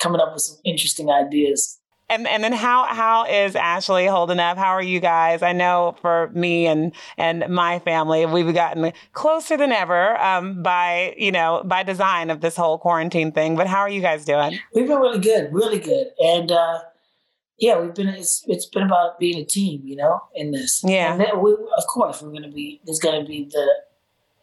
coming 0.00 0.20
up 0.20 0.34
with 0.34 0.42
some 0.42 0.58
interesting 0.66 1.10
ideas 1.10 1.79
and 2.10 2.26
and 2.26 2.42
then 2.44 2.52
how 2.52 2.84
how 2.84 3.24
is 3.24 3.54
Ashley 3.54 4.06
holding 4.06 4.40
up? 4.40 4.58
How 4.58 4.72
are 4.72 4.82
you 4.82 5.00
guys? 5.00 5.42
I 5.42 5.52
know 5.52 5.96
for 6.02 6.28
me 6.34 6.66
and 6.66 6.92
and 7.16 7.48
my 7.48 7.78
family, 7.78 8.26
we've 8.26 8.52
gotten 8.52 8.92
closer 9.12 9.56
than 9.56 9.72
ever 9.72 10.20
um, 10.20 10.62
by 10.62 11.14
you 11.16 11.32
know 11.32 11.62
by 11.64 11.84
design 11.84 12.28
of 12.28 12.40
this 12.40 12.56
whole 12.56 12.78
quarantine 12.78 13.32
thing. 13.32 13.56
But 13.56 13.68
how 13.68 13.78
are 13.78 13.88
you 13.88 14.00
guys 14.00 14.24
doing? 14.24 14.58
We've 14.74 14.88
been 14.88 14.98
really 14.98 15.20
good, 15.20 15.52
really 15.52 15.78
good, 15.78 16.08
and 16.18 16.50
uh, 16.50 16.80
yeah, 17.58 17.80
we've 17.80 17.94
been. 17.94 18.08
It's 18.08 18.44
it's 18.48 18.66
been 18.66 18.82
about 18.82 19.20
being 19.20 19.38
a 19.38 19.44
team, 19.44 19.82
you 19.84 19.96
know, 19.96 20.20
in 20.34 20.50
this. 20.50 20.82
Yeah, 20.84 21.16
we, 21.36 21.52
of 21.52 21.86
course 21.86 22.20
we're 22.20 22.32
gonna 22.32 22.50
be. 22.50 22.80
There's 22.84 22.98
gonna 22.98 23.24
be 23.24 23.44
the 23.44 23.68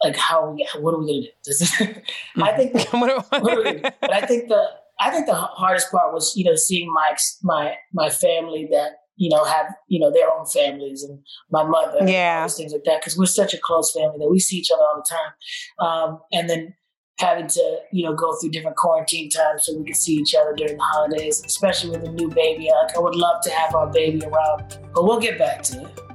like 0.01 0.15
how 0.15 0.51
we 0.51 0.67
what 0.80 0.93
are 0.93 0.99
we 0.99 1.30
gonna 1.45 1.93
do? 1.93 2.01
I 2.41 2.51
think. 2.53 2.93
what, 2.93 3.32
what 3.41 3.58
we, 3.58 3.82
but 3.82 4.13
I 4.13 4.25
think 4.25 4.47
the 4.47 4.69
I 4.99 5.12
think 5.12 5.25
the 5.27 5.36
hardest 5.36 5.91
part 5.91 6.13
was, 6.13 6.33
you 6.36 6.43
know, 6.43 6.55
seeing 6.55 6.91
my 6.91 7.15
my 7.43 7.75
my 7.93 8.10
family 8.10 8.67
that 8.71 8.93
you 9.15 9.29
know 9.29 9.43
have 9.43 9.67
you 9.88 9.99
know 9.99 10.12
their 10.12 10.31
own 10.31 10.45
families 10.45 11.03
and 11.03 11.19
my 11.51 11.63
mother, 11.63 11.99
yeah, 12.07 12.43
and 12.43 12.51
things 12.51 12.73
like 12.73 12.83
that. 12.86 13.01
Because 13.01 13.17
we're 13.17 13.25
such 13.25 13.53
a 13.53 13.60
close 13.62 13.91
family 13.91 14.17
that 14.19 14.29
we 14.29 14.39
see 14.39 14.57
each 14.57 14.71
other 14.71 14.81
all 14.81 15.03
the 15.03 15.15
time, 15.15 15.88
um, 15.88 16.19
and 16.31 16.49
then 16.49 16.73
having 17.19 17.47
to 17.47 17.79
you 17.91 18.05
know 18.05 18.15
go 18.15 18.36
through 18.36 18.51
different 18.51 18.77
quarantine 18.77 19.29
times 19.29 19.65
so 19.65 19.77
we 19.77 19.86
could 19.86 19.95
see 19.95 20.13
each 20.13 20.33
other 20.36 20.53
during 20.55 20.77
the 20.77 20.83
holidays, 20.83 21.43
especially 21.45 21.91
with 21.91 22.07
a 22.07 22.12
new 22.12 22.29
baby. 22.29 22.69
Like 22.83 22.95
I 22.95 22.99
would 22.99 23.15
love 23.15 23.41
to 23.43 23.51
have 23.51 23.75
our 23.75 23.88
baby 23.91 24.23
around, 24.25 24.79
but 24.93 25.03
we'll 25.03 25.19
get 25.19 25.38
back 25.38 25.62
to 25.63 25.81
it. 25.81 26.07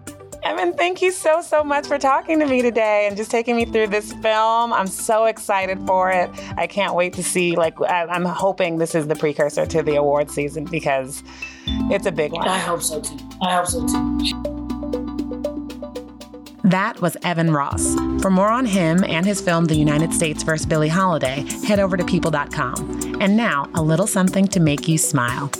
Evan, 0.44 0.72
thank 0.72 1.00
you 1.00 1.12
so, 1.12 1.40
so 1.40 1.62
much 1.62 1.86
for 1.86 1.98
talking 1.98 2.40
to 2.40 2.46
me 2.46 2.62
today 2.62 3.06
and 3.06 3.16
just 3.16 3.30
taking 3.30 3.54
me 3.54 3.64
through 3.64 3.86
this 3.86 4.12
film. 4.14 4.72
I'm 4.72 4.88
so 4.88 5.26
excited 5.26 5.80
for 5.86 6.10
it. 6.10 6.28
I 6.56 6.66
can't 6.66 6.94
wait 6.94 7.12
to 7.14 7.22
see, 7.22 7.54
like, 7.54 7.76
I'm 7.88 8.24
hoping 8.24 8.78
this 8.78 8.94
is 8.94 9.06
the 9.06 9.14
precursor 9.14 9.66
to 9.66 9.82
the 9.82 9.94
award 9.94 10.30
season 10.30 10.64
because 10.64 11.22
it's 11.66 12.06
a 12.06 12.12
big 12.12 12.32
one. 12.32 12.48
I 12.48 12.58
hope 12.58 12.82
so 12.82 13.00
too. 13.00 13.18
I 13.40 13.54
hope 13.54 13.66
so 13.66 13.86
too. 13.86 14.51
That 16.72 17.02
was 17.02 17.18
Evan 17.22 17.52
Ross. 17.52 17.94
For 18.22 18.30
more 18.30 18.48
on 18.48 18.64
him 18.64 19.04
and 19.04 19.26
his 19.26 19.42
film 19.42 19.66
The 19.66 19.74
United 19.74 20.14
States 20.14 20.42
vs. 20.42 20.64
Billie 20.64 20.88
Holiday, 20.88 21.44
head 21.66 21.78
over 21.78 21.98
to 21.98 22.04
people.com. 22.04 23.18
And 23.20 23.36
now, 23.36 23.68
a 23.74 23.82
little 23.82 24.06
something 24.06 24.48
to 24.48 24.58
make 24.58 24.88
you 24.88 24.96
smile. 24.96 25.50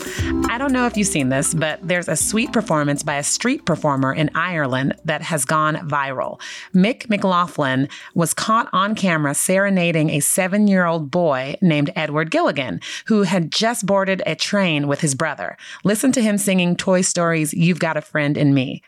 I 0.48 0.56
don't 0.56 0.72
know 0.72 0.86
if 0.86 0.96
you've 0.96 1.06
seen 1.06 1.28
this, 1.28 1.52
but 1.52 1.86
there's 1.86 2.08
a 2.08 2.16
sweet 2.16 2.50
performance 2.50 3.02
by 3.02 3.16
a 3.16 3.22
street 3.22 3.66
performer 3.66 4.14
in 4.14 4.30
Ireland 4.34 4.94
that 5.04 5.20
has 5.20 5.44
gone 5.44 5.76
viral. 5.86 6.40
Mick 6.74 7.10
McLaughlin 7.10 7.90
was 8.14 8.32
caught 8.32 8.70
on 8.72 8.94
camera 8.94 9.34
serenading 9.34 10.08
a 10.08 10.20
seven 10.20 10.66
year 10.66 10.86
old 10.86 11.10
boy 11.10 11.56
named 11.60 11.92
Edward 11.94 12.30
Gilligan, 12.30 12.80
who 13.04 13.24
had 13.24 13.52
just 13.52 13.84
boarded 13.84 14.22
a 14.24 14.34
train 14.34 14.88
with 14.88 15.02
his 15.02 15.14
brother. 15.14 15.58
Listen 15.84 16.10
to 16.12 16.22
him 16.22 16.38
singing 16.38 16.74
Toy 16.74 17.02
Story's 17.02 17.52
You've 17.52 17.80
Got 17.80 17.98
a 17.98 18.00
Friend 18.00 18.38
in 18.38 18.54
Me. 18.54 18.82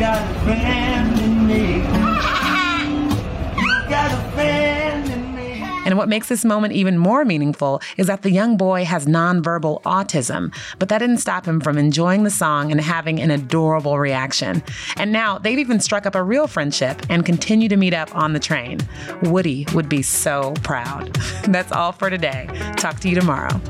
Got 0.00 0.20
a 0.20 0.40
friend 0.40 1.21
And 5.92 5.98
what 5.98 6.08
makes 6.08 6.30
this 6.30 6.42
moment 6.42 6.72
even 6.72 6.96
more 6.96 7.22
meaningful 7.22 7.82
is 7.98 8.06
that 8.06 8.22
the 8.22 8.30
young 8.30 8.56
boy 8.56 8.86
has 8.86 9.04
nonverbal 9.04 9.82
autism, 9.82 10.50
but 10.78 10.88
that 10.88 11.00
didn't 11.00 11.18
stop 11.18 11.44
him 11.44 11.60
from 11.60 11.76
enjoying 11.76 12.22
the 12.22 12.30
song 12.30 12.72
and 12.72 12.80
having 12.80 13.20
an 13.20 13.30
adorable 13.30 13.98
reaction. 13.98 14.62
And 14.96 15.12
now 15.12 15.36
they've 15.36 15.58
even 15.58 15.80
struck 15.80 16.06
up 16.06 16.14
a 16.14 16.22
real 16.22 16.46
friendship 16.46 17.02
and 17.10 17.26
continue 17.26 17.68
to 17.68 17.76
meet 17.76 17.92
up 17.92 18.16
on 18.16 18.32
the 18.32 18.40
train. 18.40 18.78
Woody 19.24 19.66
would 19.74 19.90
be 19.90 20.00
so 20.00 20.54
proud. 20.62 21.12
That's 21.48 21.72
all 21.72 21.92
for 21.92 22.08
today. 22.08 22.48
Talk 22.78 22.98
to 23.00 23.10
you 23.10 23.14
tomorrow. 23.14 23.60